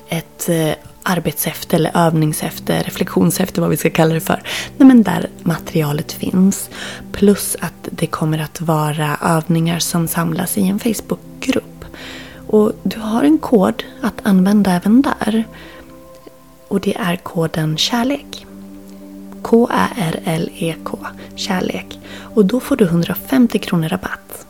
ett 0.09 0.49
eh, 0.49 0.71
arbetshäfte 1.09 1.75
eller 1.75 1.91
övningshäfte, 1.97 2.81
reflektionshäfte 2.81 3.61
vad 3.61 3.69
vi 3.69 3.77
ska 3.77 3.89
kalla 3.89 4.13
det 4.13 4.19
för. 4.19 4.43
Nej, 4.77 4.87
men 4.87 5.03
där 5.03 5.29
materialet 5.43 6.11
finns. 6.11 6.69
Plus 7.11 7.57
att 7.59 7.89
det 7.91 8.07
kommer 8.07 8.39
att 8.39 8.61
vara 8.61 9.17
övningar 9.21 9.79
som 9.79 10.07
samlas 10.07 10.57
i 10.57 10.67
en 10.67 10.79
Facebookgrupp. 10.79 11.85
Och 12.47 12.71
du 12.83 12.99
har 12.99 13.23
en 13.23 13.37
kod 13.37 13.83
att 14.01 14.13
använda 14.23 14.71
även 14.71 15.01
där. 15.01 15.43
Och 16.67 16.79
det 16.79 16.97
är 16.97 17.15
koden 17.15 17.77
kärlek. 17.77 18.45
K-Ä-R-L-E-K. 19.41 20.97
Kärlek. 21.35 21.99
Och 22.35 22.45
då 22.45 22.59
får 22.59 22.75
du 22.75 22.85
150 22.85 23.59
kronor 23.59 23.89
rabatt. 23.89 24.45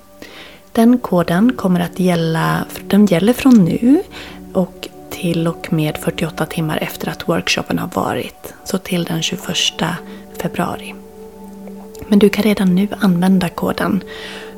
Den 0.72 0.98
koden 0.98 1.54
kommer 1.54 1.80
att 1.80 2.00
gälla, 2.00 2.66
den 2.88 3.06
gäller 3.06 3.34
från 3.34 3.66
nu 3.66 4.04
och 4.54 4.88
till 5.22 5.48
och 5.48 5.74
med 5.74 5.98
48 5.98 6.46
timmar 6.46 6.78
efter 6.82 7.10
att 7.10 7.28
workshopen 7.28 7.80
har 7.80 7.90
varit. 7.94 8.54
Så 8.64 8.78
till 8.78 9.04
den 9.04 9.22
21 9.22 9.42
februari. 10.42 10.96
Men 12.08 12.20
du 12.20 12.30
kan 12.30 12.44
redan 12.44 12.76
nu 12.76 12.88
använda 13.00 13.50
koden. 13.50 14.04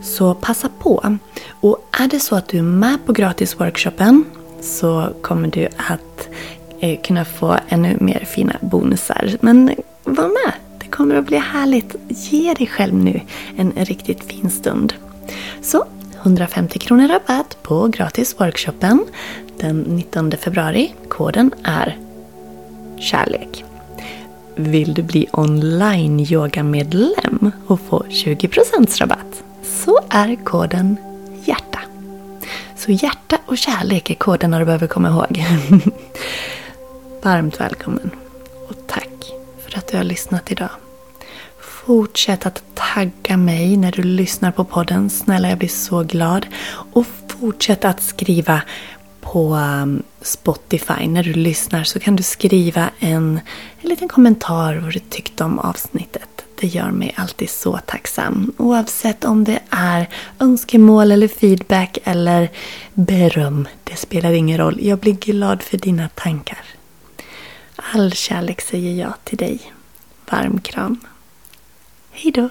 Så 0.03 0.33
passa 0.33 0.69
på. 0.79 1.17
Och 1.49 1.87
är 1.91 2.07
det 2.07 2.19
så 2.19 2.35
att 2.35 2.47
du 2.47 2.57
är 2.57 2.61
med 2.61 3.05
på 3.05 3.13
gratisworkshopen 3.13 4.23
så 4.61 5.09
kommer 5.21 5.47
du 5.47 5.67
att 5.77 6.29
eh, 6.79 7.01
kunna 7.01 7.25
få 7.25 7.57
ännu 7.69 7.97
mer 7.99 8.25
fina 8.25 8.55
bonusar. 8.61 9.37
Men 9.41 9.75
var 10.03 10.27
med! 10.27 10.53
Det 10.79 10.87
kommer 10.87 11.15
att 11.15 11.25
bli 11.25 11.37
härligt. 11.37 11.95
Ge 12.07 12.53
dig 12.53 12.67
själv 12.67 12.93
nu 12.93 13.21
en 13.57 13.71
riktigt 13.75 14.23
fin 14.23 14.49
stund. 14.49 14.93
Så 15.61 15.85
150 16.21 16.79
kronor 16.79 17.07
rabatt 17.07 17.57
på 17.63 17.87
gratisworkshopen 17.87 19.05
den 19.61 19.79
19 19.79 20.31
februari. 20.31 20.93
Koden 21.07 21.51
är 21.63 21.97
kärlek. 22.99 23.63
Vill 24.55 24.93
du 24.93 25.03
bli 25.03 25.27
online 25.33 26.19
yogamedlem 26.19 27.51
och 27.67 27.79
få 27.79 28.03
20% 28.09 28.99
rabatt 28.99 29.43
så 29.63 29.99
är 30.09 30.35
koden 30.35 30.97
hjärta. 31.45 31.79
Så 32.77 32.91
hjärta 32.91 33.37
och 33.45 33.57
kärlek 33.57 34.09
är 34.09 34.15
koden 34.15 34.51
du 34.51 34.65
behöver 34.65 34.87
komma 34.87 35.09
ihåg. 35.09 35.45
Varmt 37.23 37.59
välkommen 37.59 38.11
och 38.69 38.75
tack 38.87 39.33
för 39.59 39.77
att 39.77 39.87
du 39.87 39.97
har 39.97 40.03
lyssnat 40.03 40.51
idag. 40.51 40.69
Fortsätt 41.59 42.45
att 42.45 42.63
tagga 42.73 43.37
mig 43.37 43.77
när 43.77 43.91
du 43.91 44.03
lyssnar 44.03 44.51
på 44.51 44.63
podden. 44.63 45.09
Snälla, 45.09 45.49
jag 45.49 45.57
blir 45.57 45.69
så 45.69 46.03
glad. 46.03 46.45
Och 46.93 47.05
fortsätt 47.27 47.85
att 47.85 48.03
skriva 48.03 48.61
på 49.21 49.55
um, 49.55 50.03
Spotify 50.21 51.07
när 51.07 51.23
du 51.23 51.33
lyssnar 51.33 51.83
så 51.83 51.99
kan 51.99 52.15
du 52.15 52.23
skriva 52.23 52.89
en, 52.99 53.39
en 53.81 53.89
liten 53.89 54.07
kommentar 54.07 54.75
vad 54.75 54.93
du 54.93 54.99
tyckte 54.99 55.43
om 55.43 55.59
avsnittet. 55.59 56.45
Det 56.59 56.67
gör 56.67 56.91
mig 56.91 57.13
alltid 57.17 57.49
så 57.49 57.77
tacksam. 57.77 58.53
Oavsett 58.57 59.25
om 59.25 59.43
det 59.43 59.59
är 59.69 60.09
önskemål 60.39 61.11
eller 61.11 61.27
feedback 61.27 61.97
eller 62.03 62.49
beröm. 62.93 63.67
Det 63.83 63.95
spelar 63.95 64.31
ingen 64.31 64.57
roll. 64.57 64.79
Jag 64.81 64.99
blir 64.99 65.13
glad 65.13 65.61
för 65.61 65.77
dina 65.77 66.09
tankar. 66.09 66.63
All 67.75 68.13
kärlek 68.13 68.61
säger 68.61 69.03
jag 69.03 69.13
till 69.23 69.37
dig. 69.37 69.73
Varm 70.29 70.59
kram. 70.59 70.99
Hejdå! 72.11 72.49